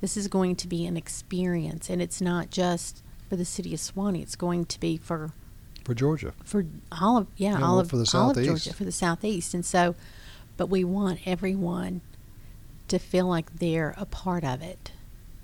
This 0.01 0.17
is 0.17 0.29
going 0.29 0.57
to 0.57 0.69
be 0.69 0.87
an 0.87 0.97
experience, 0.97 1.91
and 1.91 2.01
it's 2.01 2.21
not 2.21 2.51
just 2.51 3.03
for 3.29 3.37
the 3.37 3.45
city 3.45 3.75
of 3.75 3.81
Suwanee. 3.81 4.23
It's 4.23 4.37
going 4.37 4.65
to 4.67 4.79
be 4.81 4.97
for 4.97 5.33
For 5.85 5.95
Georgia. 5.95 6.33
for 6.45 6.65
all 7.01 7.17
of 7.19 7.27
yeah, 7.37 7.61
all 7.61 7.79
of 7.81 7.89
for 7.91 7.97
the 7.97 8.11
all 8.15 8.31
of 8.31 8.37
Southeast. 8.37 8.47
Georgia 8.65 8.75
for 8.75 8.85
the 8.85 8.93
southeast. 8.93 9.55
And 9.55 9.65
so, 9.65 9.95
but 10.57 10.67
we 10.69 10.85
want 10.85 11.21
everyone 11.27 12.01
to 12.89 12.99
feel 12.99 13.27
like 13.27 13.59
they're 13.59 13.95
a 13.97 14.05
part 14.07 14.45
of 14.45 14.63
it. 14.63 14.93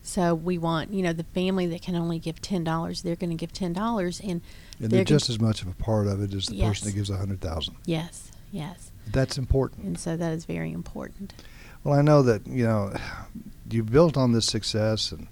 So 0.03 0.35
we 0.35 0.57
want 0.59 0.93
you 0.93 1.03
know 1.03 1.13
the 1.13 1.25
family 1.25 1.67
that 1.67 1.83
can 1.83 1.95
only 1.95 2.19
give 2.19 2.41
ten 2.41 2.65
dollars, 2.65 3.03
they're 3.03 3.17
going 3.17 3.31
to 3.31 3.37
give 3.37 3.53
ten 3.53 3.73
dollars, 3.73 4.21
and 4.21 4.31
And 4.31 4.43
they're 4.81 4.89
they're 4.89 5.05
just 5.05 5.29
as 5.29 5.39
much 5.41 5.61
of 5.63 5.69
a 5.69 5.75
part 5.75 6.07
of 6.07 6.23
it 6.23 6.33
as 6.35 6.47
the 6.47 6.57
Yes. 6.57 6.69
person 6.69 6.89
that 6.89 6.95
gives 6.95 7.11
a 7.11 7.17
hundred 7.17 7.41
thousand. 7.41 7.77
yes, 7.85 8.31
yes, 8.53 8.91
That's 9.11 9.37
important. 9.39 9.85
and 9.87 9.99
so 9.99 10.17
that 10.17 10.33
is 10.33 10.45
very 10.47 10.73
important. 10.73 11.35
Well, 11.85 11.99
I 11.99 12.03
know 12.03 12.23
that 12.23 12.47
you 12.47 12.65
know 12.65 12.95
you've 13.71 13.91
built 13.93 14.17
on 14.17 14.33
this 14.33 14.47
success, 14.47 15.13
and 15.13 15.27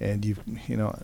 and 0.00 0.24
you've 0.24 0.40
you 0.66 0.76
know, 0.76 0.98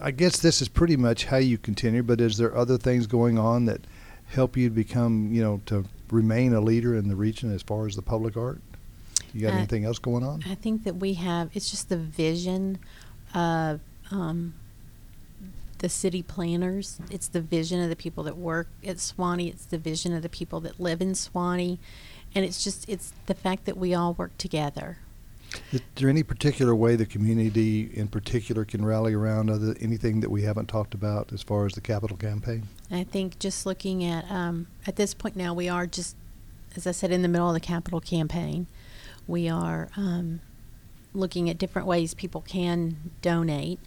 I 0.00 0.10
guess 0.10 0.38
this 0.40 0.62
is 0.62 0.68
pretty 0.68 0.96
much 0.96 1.24
how 1.26 1.38
you 1.38 1.58
continue. 1.58 2.02
But 2.02 2.20
is 2.20 2.36
there 2.36 2.56
other 2.56 2.78
things 2.78 3.06
going 3.06 3.38
on 3.38 3.64
that 3.66 3.80
help 4.28 4.56
you 4.56 4.68
to 4.68 4.74
become 4.74 5.32
you 5.32 5.42
know 5.42 5.60
to 5.66 5.84
remain 6.10 6.54
a 6.54 6.60
leader 6.60 6.94
in 6.94 7.08
the 7.08 7.16
region 7.16 7.52
as 7.54 7.62
far 7.62 7.86
as 7.86 7.96
the 7.96 8.02
public 8.02 8.36
art? 8.36 8.60
You 9.34 9.42
got 9.42 9.54
Uh, 9.54 9.58
anything 9.58 9.84
else 9.84 9.98
going 9.98 10.24
on? 10.24 10.42
I 10.48 10.54
think 10.54 10.84
that 10.84 10.96
we 10.96 11.14
have, 11.14 11.50
it's 11.54 11.70
just 11.70 11.88
the 11.90 11.98
vision 11.98 12.78
of 13.34 13.80
um, 14.10 14.54
the 15.78 15.88
city 15.88 16.22
planners. 16.22 16.98
It's 17.10 17.28
the 17.28 17.40
vision 17.42 17.82
of 17.82 17.90
the 17.90 17.96
people 17.96 18.24
that 18.24 18.38
work 18.38 18.68
at 18.84 18.96
Suwanee. 18.96 19.48
It's 19.48 19.66
the 19.66 19.78
vision 19.78 20.14
of 20.14 20.22
the 20.22 20.28
people 20.28 20.60
that 20.60 20.80
live 20.80 21.02
in 21.02 21.12
Suwanee, 21.12 21.78
and 22.34 22.44
it's 22.44 22.64
just 22.64 22.88
it's 22.88 23.12
the 23.26 23.34
fact 23.34 23.64
that 23.66 23.76
we 23.76 23.94
all 23.94 24.14
work 24.14 24.36
together. 24.38 24.98
Is 25.72 25.80
there 25.96 26.08
any 26.08 26.22
particular 26.22 26.74
way 26.74 26.96
the 26.96 27.06
community, 27.06 27.90
in 27.94 28.08
particular, 28.08 28.64
can 28.64 28.84
rally 28.84 29.14
around 29.14 29.50
other 29.50 29.74
anything 29.80 30.20
that 30.20 30.30
we 30.30 30.42
haven't 30.42 30.66
talked 30.66 30.94
about 30.94 31.32
as 31.32 31.42
far 31.42 31.66
as 31.66 31.72
the 31.72 31.80
capital 31.80 32.16
campaign? 32.16 32.68
I 32.90 33.04
think 33.04 33.38
just 33.38 33.66
looking 33.66 34.04
at 34.04 34.30
um, 34.30 34.66
at 34.86 34.96
this 34.96 35.14
point 35.14 35.36
now, 35.36 35.54
we 35.54 35.68
are 35.68 35.86
just, 35.86 36.16
as 36.76 36.86
I 36.86 36.92
said, 36.92 37.10
in 37.10 37.22
the 37.22 37.28
middle 37.28 37.48
of 37.48 37.54
the 37.54 37.60
capital 37.60 38.00
campaign. 38.00 38.66
We 39.26 39.48
are 39.48 39.88
um, 39.96 40.40
looking 41.12 41.50
at 41.50 41.58
different 41.58 41.86
ways 41.86 42.14
people 42.14 42.40
can 42.40 43.10
donate. 43.22 43.80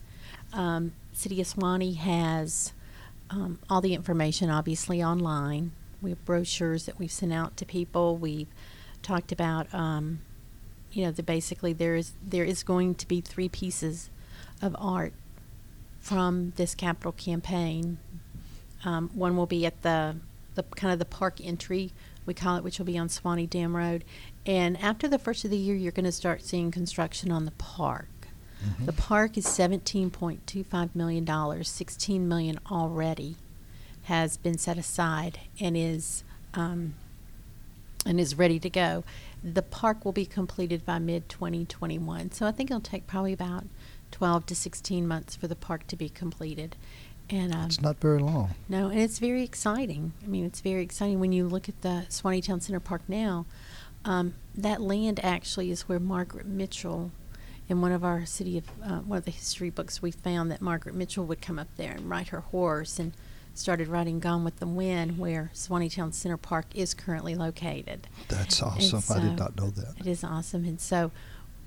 Um, 0.54 0.94
City 1.14 1.42
of 1.42 1.48
Suwanee 1.48 1.98
has 1.98 2.74
um, 3.30 3.60
all 3.70 3.82
the 3.82 3.94
information, 3.94 4.50
obviously, 4.50 5.04
online. 5.04 5.72
We 6.02 6.10
have 6.12 6.24
brochures 6.26 6.86
that 6.86 7.00
we've 7.00 7.12
sent 7.12 7.34
out 7.34 7.58
to 7.58 7.66
people. 7.66 8.18
We've 8.18 8.48
talked 9.02 9.32
about, 9.32 9.74
um, 9.74 10.20
you 10.92 11.06
know, 11.06 11.12
the 11.12 11.24
basically 11.24 11.74
there 11.74 11.96
is 11.96 12.14
there 12.22 12.44
is 12.44 12.64
going 12.64 12.96
to 12.96 13.08
be 13.08 13.22
three 13.22 13.50
pieces 13.50 14.10
of 14.62 14.76
art 14.80 15.14
from 16.00 16.54
this 16.56 16.76
capital 16.76 17.12
campaign. 17.12 17.98
Um, 18.84 19.10
one 19.14 19.38
will 19.38 19.46
be 19.46 19.66
at 19.66 19.82
the 19.82 20.18
the 20.56 20.64
kind 20.64 20.92
of 20.92 21.00
the 21.00 21.06
park 21.06 21.40
entry 21.42 21.92
we 22.26 22.34
call 22.34 22.58
it, 22.58 22.64
which 22.64 22.78
will 22.78 22.86
be 22.86 22.98
on 22.98 23.08
Suwanee 23.08 23.50
Dam 23.50 23.76
Road. 23.76 24.04
And 24.46 24.80
after 24.80 25.08
the 25.08 25.20
first 25.20 25.44
of 25.44 25.52
the 25.52 25.58
year, 25.58 25.76
you're 25.76 25.92
going 25.92 26.06
to 26.06 26.12
start 26.12 26.44
seeing 26.44 26.72
construction 26.72 27.32
on 27.32 27.46
the 27.46 27.52
park. 27.52 28.08
Mm-hmm. 28.64 28.86
The 28.86 28.94
park 28.94 29.38
is 29.38 29.46
$17.25 29.46 30.96
million. 30.96 31.64
16 31.64 32.28
million 32.28 32.60
already 32.70 33.38
has 34.04 34.38
been 34.38 34.58
set 34.58 34.78
aside 34.78 35.40
and 35.60 35.76
is 35.78 36.24
um, 36.54 36.96
and 38.06 38.20
is 38.20 38.36
ready 38.36 38.60
to 38.60 38.70
go. 38.70 39.04
The 39.44 39.62
park 39.64 40.06
will 40.06 40.12
be 40.12 40.26
completed 40.26 40.86
by 40.86 41.00
mid 41.00 41.28
2021. 41.30 42.32
So 42.32 42.46
I 42.46 42.52
think 42.52 42.70
it'll 42.70 42.82
take 42.82 43.08
probably 43.08 43.34
about 43.34 43.66
12 44.12 44.46
to 44.48 44.56
16 44.56 45.08
months 45.08 45.36
for 45.36 45.48
the 45.48 45.56
park 45.56 45.88
to 45.88 45.96
be 45.96 46.10
completed. 46.10 46.76
And 47.30 47.54
um, 47.56 47.66
It's 47.66 47.82
not 47.82 48.00
very 48.02 48.20
long. 48.20 48.52
no, 48.68 48.90
and 48.90 49.00
it's 49.00 49.20
very 49.20 49.42
exciting. 49.44 50.14
I 50.24 50.28
mean, 50.28 50.46
it's 50.46 50.60
very 50.60 50.84
exciting 50.84 51.20
when 51.20 51.32
you 51.32 51.48
look 51.48 51.70
at 51.70 51.82
the 51.82 52.06
Suwanee 52.10 52.44
Town 52.44 52.60
Center 52.60 52.80
Park 52.82 53.02
now. 53.08 53.46
Um, 54.04 54.34
that 54.56 54.82
land 54.82 55.20
actually 55.24 55.72
is 55.72 55.88
where 55.88 56.00
Margaret 56.00 56.46
Mitchell, 56.46 57.12
in 57.70 57.80
one 57.82 57.92
of 57.94 58.04
our 58.04 58.26
city 58.26 58.58
of 58.58 58.66
uh, 58.84 58.98
one 59.00 59.18
of 59.20 59.26
the 59.26 59.32
history 59.32 59.70
books, 59.70 60.02
we 60.02 60.12
found 60.12 60.52
that 60.52 60.60
Margaret 60.62 60.94
Mitchell 60.94 61.24
would 61.26 61.42
come 61.42 61.58
up 61.58 61.70
there 61.78 61.92
and 61.94 62.10
ride 62.10 62.30
her 62.30 62.42
horse 62.42 63.00
and 63.00 63.14
started 63.54 63.88
writing 63.88 64.20
Gone 64.20 64.44
with 64.44 64.60
the 64.60 64.68
Wind, 64.68 65.18
where 65.18 65.52
Suwanee 65.54 65.94
Town 65.94 66.12
Center 66.12 66.38
Park 66.38 66.66
is 66.74 66.94
currently 66.94 67.36
located. 67.36 68.08
That's 68.28 68.62
awesome. 68.62 69.04
I 69.10 69.20
did 69.20 69.38
not 69.38 69.56
know 69.56 69.70
that. 69.70 70.00
It 70.00 70.08
is 70.08 70.24
awesome. 70.24 70.66
And 70.66 70.80
so 70.80 71.12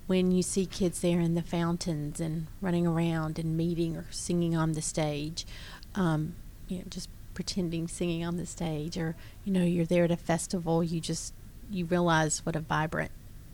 when 0.06 0.32
you 0.32 0.42
see 0.42 0.66
kids 0.66 1.00
there 1.00 1.20
in 1.20 1.34
the 1.34 1.42
fountains 1.42 2.20
and 2.20 2.46
running 2.60 2.86
around 2.86 3.38
and 3.38 3.56
meeting 3.56 3.96
or 3.96 4.06
singing 4.10 4.56
on 4.56 4.72
the 4.72 4.82
stage, 4.82 5.46
um, 5.94 6.34
you 6.68 6.78
know, 6.78 6.84
just 6.88 7.08
pretending 7.34 7.88
singing 7.88 8.24
on 8.24 8.36
the 8.36 8.46
stage, 8.46 8.96
or, 8.96 9.16
you 9.44 9.52
know, 9.52 9.64
you're 9.64 9.84
there 9.86 10.04
at 10.04 10.10
a 10.10 10.16
festival, 10.16 10.84
you 10.84 11.00
just, 11.00 11.32
you 11.70 11.84
realize 11.84 12.44
what 12.44 12.56
a 12.56 12.60
vibrant 12.60 13.10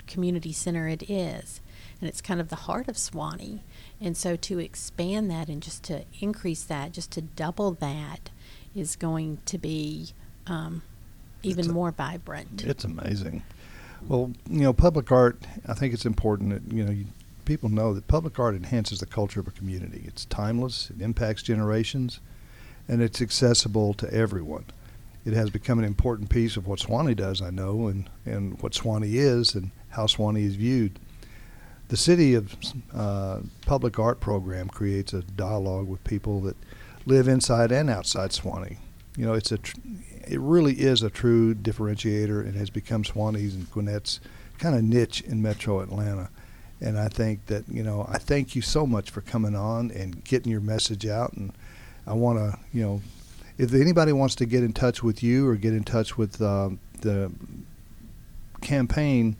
community 0.07 0.53
center 0.53 0.89
it 0.89 1.09
is. 1.09 1.61
And 2.01 2.09
it's 2.09 2.21
kind 2.21 2.41
of 2.41 2.49
the 2.49 2.57
heart 2.57 2.89
of 2.89 2.97
Suwanee. 2.97 3.61
And 4.01 4.17
so 4.17 4.37
to 4.37 4.59
expand 4.59 5.31
that 5.31 5.49
and 5.49 5.63
just 5.63 5.83
to 5.85 6.05
increase 6.21 6.63
that, 6.65 6.93
just 6.93 7.11
to 7.13 7.21
double 7.23 7.73
that, 7.73 8.31
is 8.75 8.97
going 8.97 9.39
to 9.47 9.59
be 9.59 10.11
um, 10.47 10.83
even 11.43 11.71
a- 11.71 11.73
more 11.73 11.91
vibrant. 11.91 12.65
It's 12.65 12.85
amazing. 12.85 13.43
Well, 14.09 14.33
you 14.49 14.63
know, 14.63 14.73
public 14.73 15.13
art. 15.13 15.39
I 15.67 15.75
think 15.75 15.93
it's 15.93 16.07
important 16.07 16.51
that 16.51 16.75
you 16.75 16.85
know 16.85 16.91
you, 16.91 17.05
people 17.45 17.69
know 17.69 17.93
that 17.93 18.09
public 18.09 18.39
art 18.39 18.55
enhances 18.55 19.01
the 19.01 19.07
culture 19.07 19.41
of 19.41 19.49
a 19.49 19.51
community. 19.51 20.03
It's 20.07 20.25
timeless. 20.25 20.91
It 20.91 21.03
impacts 21.03 21.43
generations, 21.43 22.21
and 22.89 23.03
it's 23.03 23.21
accessible 23.21 23.93
to 23.95 24.13
everyone. 24.13 24.65
It 25.27 25.35
has 25.35 25.51
become 25.51 25.79
an 25.79 25.85
important 25.85 26.31
piece 26.31 26.57
of 26.57 26.67
what 26.67 26.79
Suwanee 26.79 27.15
does. 27.15 27.43
I 27.43 27.51
know, 27.51 27.89
and 27.89 28.09
and 28.25 28.61
what 28.63 28.73
Suwanee 28.73 29.15
is, 29.15 29.55
and 29.55 29.71
how 29.91 30.07
Suwanee 30.07 30.47
is 30.47 30.57
viewed. 30.57 30.99
The 31.91 31.97
city 31.97 32.35
of 32.35 32.55
uh, 32.95 33.41
public 33.67 33.99
art 33.99 34.21
program 34.21 34.69
creates 34.69 35.13
a 35.13 35.23
dialogue 35.23 35.89
with 35.89 36.03
people 36.05 36.41
that 36.43 36.57
live 37.05 37.27
inside 37.27 37.73
and 37.73 37.91
outside 37.91 38.31
Suwanee. 38.31 38.79
You 39.17 39.27
know, 39.27 39.33
it's 39.33 39.51
a 39.51 39.59
tr- 39.59 39.77
it 40.29 40.39
really 40.39 40.75
is 40.75 41.03
a 41.03 41.11
true 41.11 41.53
differentiator 41.53 42.47
and 42.47 42.55
has 42.55 42.71
become 42.71 43.03
Suwanee's 43.03 43.57
and 43.57 43.69
Gwinnett's 43.73 44.21
kind 44.59 44.77
of 44.77 44.85
niche 44.85 45.21
in 45.23 45.43
Metro 45.43 45.81
Atlanta. 45.81 46.31
And 46.81 46.97
I 46.97 47.09
think 47.09 47.47
that 47.47 47.69
you 47.69 47.83
know 47.83 48.07
I 48.09 48.19
thank 48.19 48.55
you 48.55 48.63
so 48.63 48.87
much 48.87 49.11
for 49.11 49.21
coming 49.21 49.57
on 49.57 49.91
and 49.91 50.23
getting 50.23 50.53
your 50.53 50.61
message 50.61 51.07
out. 51.09 51.33
And 51.33 51.53
I 52.07 52.13
want 52.13 52.39
to 52.39 52.57
you 52.73 52.85
know 52.85 53.03
if 53.59 53.75
anybody 53.75 54.13
wants 54.13 54.37
to 54.37 54.47
get 54.47 54.63
in 54.63 54.73
touch 54.73 55.03
with 55.03 55.25
you 55.25 55.49
or 55.49 55.57
get 55.57 55.73
in 55.73 55.83
touch 55.83 56.17
with 56.17 56.41
um, 56.41 56.79
the 57.01 57.33
campaign, 58.61 59.35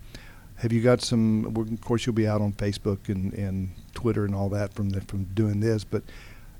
have 0.61 0.73
you 0.73 0.83
got 0.83 1.01
some? 1.01 1.47
Of 1.47 1.81
course, 1.81 2.07
you'll 2.07 2.15
be 2.15 2.29
out 2.29 2.41
on 2.41 2.53
Facebook 2.53 3.09
and, 3.09 3.33
and 3.33 3.71
Twitter 3.95 4.25
and 4.25 4.35
all 4.35 4.49
that 4.51 4.75
from 4.75 4.91
the, 4.91 5.01
from 5.01 5.25
doing 5.25 5.61
this. 5.61 5.85
But 5.85 6.03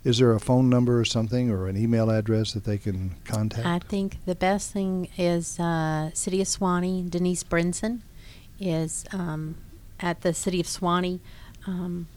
is 0.05 0.19
there 0.19 0.33
a 0.33 0.41
phone 0.41 0.71
number 0.71 0.99
or 0.99 1.05
something 1.05 1.51
or 1.51 1.67
an 1.67 1.77
email 1.77 2.11
address 2.11 2.53
that 2.55 2.65
they 2.65 2.79
can 2.79 3.15
contact? 3.25 3.67
I 3.67 3.79
think 3.79 4.25
the 4.25 4.35
best 4.35 4.73
thing 4.73 5.09
is 5.19 5.61
uh, 5.61 6.11
City 6.15 6.41
of 6.41 6.47
Suwanee. 6.47 7.11
Denise 7.11 7.45
Brinson 7.45 8.01
is 8.59 9.05
um, 9.13 9.57
at 10.01 10.23
the 10.23 10.33
City 10.33 10.61
of 10.61 10.67
Suwanee, 10.67 11.21
um, 11.67 12.09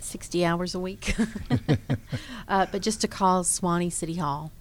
60 0.00 0.44
hours 0.44 0.74
a 0.74 0.80
week. 0.80 1.14
uh, 2.48 2.66
but 2.70 2.82
just 2.82 3.00
to 3.00 3.08
call 3.08 3.42
Suwanee 3.42 3.92
City 3.92 4.16
Hall. 4.16 4.52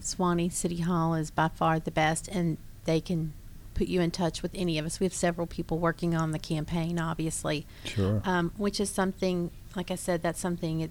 Suwanee 0.00 0.52
City 0.52 0.82
Hall 0.82 1.14
is 1.14 1.32
by 1.32 1.48
far 1.48 1.80
the 1.80 1.90
best, 1.90 2.28
and 2.28 2.58
they 2.84 3.00
can 3.00 3.32
put 3.76 3.88
you 3.88 4.00
in 4.00 4.10
touch 4.10 4.42
with 4.42 4.50
any 4.54 4.78
of 4.78 4.86
us. 4.86 4.98
We 4.98 5.04
have 5.04 5.12
several 5.12 5.46
people 5.46 5.78
working 5.78 6.14
on 6.14 6.30
the 6.32 6.38
campaign, 6.38 6.98
obviously, 6.98 7.66
Sure. 7.84 8.22
um, 8.24 8.50
which 8.56 8.80
is 8.80 8.88
something, 8.88 9.50
like 9.76 9.90
I 9.90 9.96
said, 9.96 10.22
that's 10.22 10.40
something 10.40 10.80
it, 10.80 10.90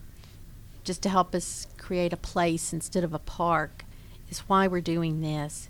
just 0.84 1.02
to 1.04 1.10
help 1.10 1.34
us 1.34 1.66
create 1.78 2.14
a 2.14 2.18
place 2.18 2.72
instead 2.74 3.04
of 3.04 3.12
a 3.14 3.20
park 3.20 3.86
is 4.30 4.40
why 4.42 4.68
we're 4.68 4.82
doing 4.82 5.22
this. 5.22 5.68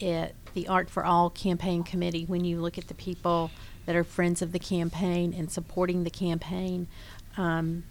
It, 0.00 0.34
the 0.54 0.66
Art 0.66 0.90
for 0.90 1.04
All 1.04 1.30
campaign 1.30 1.84
committee, 1.84 2.24
when 2.24 2.44
you 2.44 2.60
look 2.60 2.76
at 2.76 2.88
the 2.88 2.94
people 2.94 3.52
that 3.86 3.94
are 3.94 4.04
friends 4.04 4.42
of 4.42 4.50
the 4.52 4.58
campaign 4.58 5.32
and 5.32 5.50
supporting 5.50 6.02
the 6.02 6.10
campaign, 6.10 6.88
um, 7.36 7.84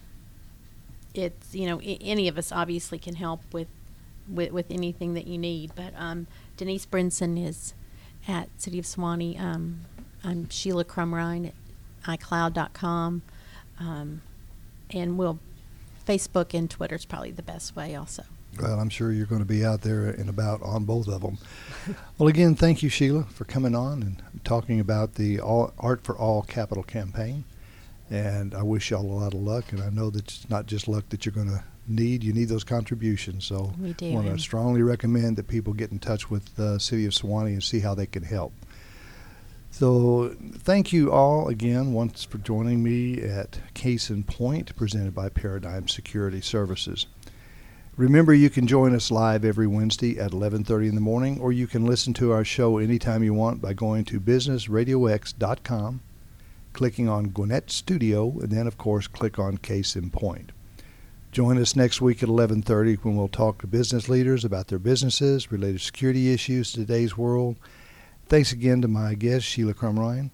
it's, 1.13 1.56
you 1.56 1.65
know, 1.67 1.80
I- 1.80 1.97
any 2.01 2.27
of 2.27 2.38
us 2.38 2.51
obviously 2.51 2.99
can 2.99 3.15
help 3.15 3.41
with, 3.53 3.67
with, 4.30 4.51
with 4.51 4.65
anything 4.69 5.13
that 5.13 5.25
you 5.27 5.38
need. 5.38 5.71
But 5.75 5.93
um, 5.97 6.27
Denise 6.58 6.86
Brinson 6.86 7.41
is 7.43 7.73
at 8.27 8.49
City 8.61 8.79
of 8.79 8.85
Suwanee. 8.85 9.39
Um, 9.39 9.81
I'm 10.23 10.49
Sheila 10.49 10.85
Crumrine 10.85 11.51
at 12.05 12.19
iCloud.com. 12.19 13.21
Um, 13.79 14.21
and 14.91 15.17
we'll, 15.17 15.39
Facebook 16.05 16.53
and 16.53 16.69
Twitter 16.69 16.95
is 16.95 17.05
probably 17.05 17.31
the 17.31 17.43
best 17.43 17.75
way 17.75 17.95
also. 17.95 18.23
Well, 18.61 18.79
I'm 18.79 18.89
sure 18.89 19.11
you're 19.11 19.27
going 19.27 19.41
to 19.41 19.47
be 19.47 19.63
out 19.63 19.81
there 19.81 20.07
and 20.07 20.29
about 20.29 20.61
on 20.63 20.85
both 20.85 21.07
of 21.07 21.21
them. 21.21 21.37
well, 22.17 22.27
again, 22.27 22.55
thank 22.55 22.81
you, 22.81 22.89
Sheila, 22.89 23.23
for 23.23 23.45
coming 23.45 23.75
on 23.75 24.01
and 24.01 24.21
talking 24.43 24.79
about 24.79 25.15
the 25.15 25.39
all, 25.39 25.73
Art 25.77 26.03
for 26.03 26.17
All 26.17 26.41
capital 26.41 26.83
campaign. 26.83 27.43
And 28.09 28.55
I 28.55 28.63
wish 28.63 28.89
y'all 28.89 29.01
a 29.01 29.19
lot 29.19 29.33
of 29.33 29.41
luck. 29.41 29.71
And 29.71 29.81
I 29.81 29.89
know 29.89 30.09
that 30.09 30.23
it's 30.23 30.49
not 30.49 30.65
just 30.65 30.87
luck 30.87 31.09
that 31.09 31.25
you're 31.25 31.33
going 31.33 31.49
to 31.49 31.63
need. 31.88 32.23
You 32.23 32.34
need 32.34 32.50
those 32.50 32.63
contributions. 32.63 33.45
So 33.45 33.73
We 33.80 33.93
do, 33.93 34.12
I 34.12 34.13
want 34.13 34.28
to 34.28 34.39
strongly 34.39 34.82
recommend 34.82 35.38
that 35.38 35.47
people 35.47 35.73
get 35.73 35.91
in 35.91 36.00
touch 36.00 36.30
with 36.30 36.56
the 36.56 36.80
City 36.80 37.06
of 37.06 37.13
Suwanee 37.13 37.54
and 37.54 37.63
see 37.63 37.80
how 37.80 37.95
they 37.95 38.05
can 38.05 38.24
help. 38.24 38.53
So 39.70 40.36
thank 40.53 40.91
you 40.91 41.11
all 41.11 41.49
again 41.49 41.93
once 41.93 42.24
for 42.24 42.39
joining 42.39 42.82
me 42.84 43.22
at 43.22 43.59
Case 43.74 44.09
in 44.09 44.24
Point, 44.24 44.76
presented 44.76 45.14
by 45.14 45.30
Paradigm 45.30 45.88
Security 45.88 46.41
Services. 46.41 47.05
Remember, 47.95 48.34
you 48.34 48.49
can 48.49 48.68
join 48.68 48.93
us 48.93 49.09
live 49.09 49.43
every 49.43 49.68
Wednesday 49.68 50.20
at 50.20 50.32
11:30 50.32 50.89
in 50.89 50.95
the 50.95 51.01
morning, 51.01 51.39
or 51.39 51.51
you 51.51 51.66
can 51.68 51.86
listen 51.86 52.14
to 52.14 52.32
our 52.32 52.45
show 52.45 52.78
anytime 52.78 53.24
you 53.24 53.34
want 53.34 53.59
by 53.61 53.74
going 53.74 54.05
to 54.05 54.20
businessradiox.com, 54.20 56.01
clicking 56.74 57.09
on 57.09 57.30
Gwinnett 57.30 57.72
Studio, 57.72 58.38
and 58.39 58.51
then, 58.51 58.68
of 58.68 58.78
course, 58.78 59.07
click 59.07 59.39
on 59.39 59.57
Case 59.57 59.95
in 59.95 60.11
Point. 60.11 60.51
Join 61.38 61.59
us 61.59 61.75
next 61.75 62.01
week 62.01 62.23
at 62.23 62.29
11:30 62.29 62.95
when 63.03 63.15
we'll 63.15 63.27
talk 63.27 63.61
to 63.61 63.67
business 63.67 64.09
leaders 64.09 64.43
about 64.43 64.69
their 64.69 64.79
businesses, 64.79 65.51
related 65.51 65.81
security 65.81 66.33
issues 66.33 66.73
in 66.75 66.81
today's 66.81 67.15
world. 67.15 67.57
Thanks 68.25 68.51
again 68.51 68.81
to 68.81 68.88
my 68.88 69.13
guest 69.13 69.45
Sheila 69.45 69.75
Crumrine, 69.75 70.31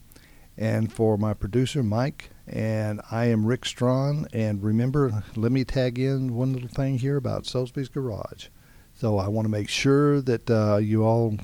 and 0.58 0.94
for 0.94 1.18
my 1.18 1.34
producer 1.34 1.84
Mike 1.84 2.30
And 2.48 3.02
I 3.12 3.26
am 3.26 3.46
Rick 3.46 3.66
Strawn. 3.66 4.28
And 4.32 4.64
remember, 4.64 5.26
let 5.36 5.52
me 5.52 5.66
tag 5.66 6.00
in 6.00 6.36
one 6.36 6.54
little 6.54 6.70
thing 6.70 7.00
here 7.00 7.18
about 7.18 7.44
Soulsby's 7.44 7.90
Garage. 7.90 8.48
So 8.94 9.18
I 9.18 9.28
want 9.28 9.44
to 9.44 9.52
make 9.52 9.68
sure 9.68 10.22
that 10.22 10.50
uh, 10.50 10.78
you 10.78 11.04
all 11.04 11.36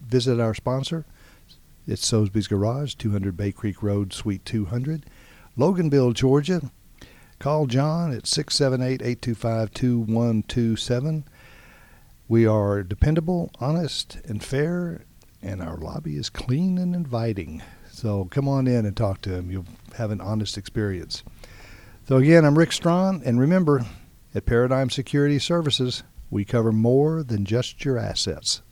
visit 0.00 0.38
our 0.38 0.54
sponsor. 0.54 1.06
It's 1.88 2.08
Soulsby's 2.08 2.46
Garage, 2.46 2.94
200 2.94 3.36
Bay 3.36 3.50
Creek 3.50 3.82
Road, 3.82 4.12
Suite 4.12 4.44
200, 4.44 5.06
Loganville, 5.58 6.14
Georgia. 6.14 6.70
Call 7.42 7.66
John 7.66 8.12
at 8.12 8.28
678 8.28 9.02
825 9.02 9.72
2127. 9.72 11.24
We 12.28 12.46
are 12.46 12.84
dependable, 12.84 13.50
honest, 13.58 14.18
and 14.26 14.40
fair, 14.40 15.02
and 15.42 15.60
our 15.60 15.76
lobby 15.76 16.14
is 16.14 16.30
clean 16.30 16.78
and 16.78 16.94
inviting. 16.94 17.60
So 17.90 18.26
come 18.26 18.46
on 18.46 18.68
in 18.68 18.86
and 18.86 18.96
talk 18.96 19.22
to 19.22 19.34
him. 19.34 19.50
You'll 19.50 19.66
have 19.96 20.12
an 20.12 20.20
honest 20.20 20.56
experience. 20.56 21.24
So 22.06 22.18
again, 22.18 22.44
I'm 22.44 22.56
Rick 22.56 22.70
Strawn, 22.70 23.20
and 23.24 23.40
remember, 23.40 23.86
at 24.32 24.46
Paradigm 24.46 24.88
Security 24.88 25.40
Services, 25.40 26.04
we 26.30 26.44
cover 26.44 26.70
more 26.70 27.24
than 27.24 27.44
just 27.44 27.84
your 27.84 27.98
assets. 27.98 28.62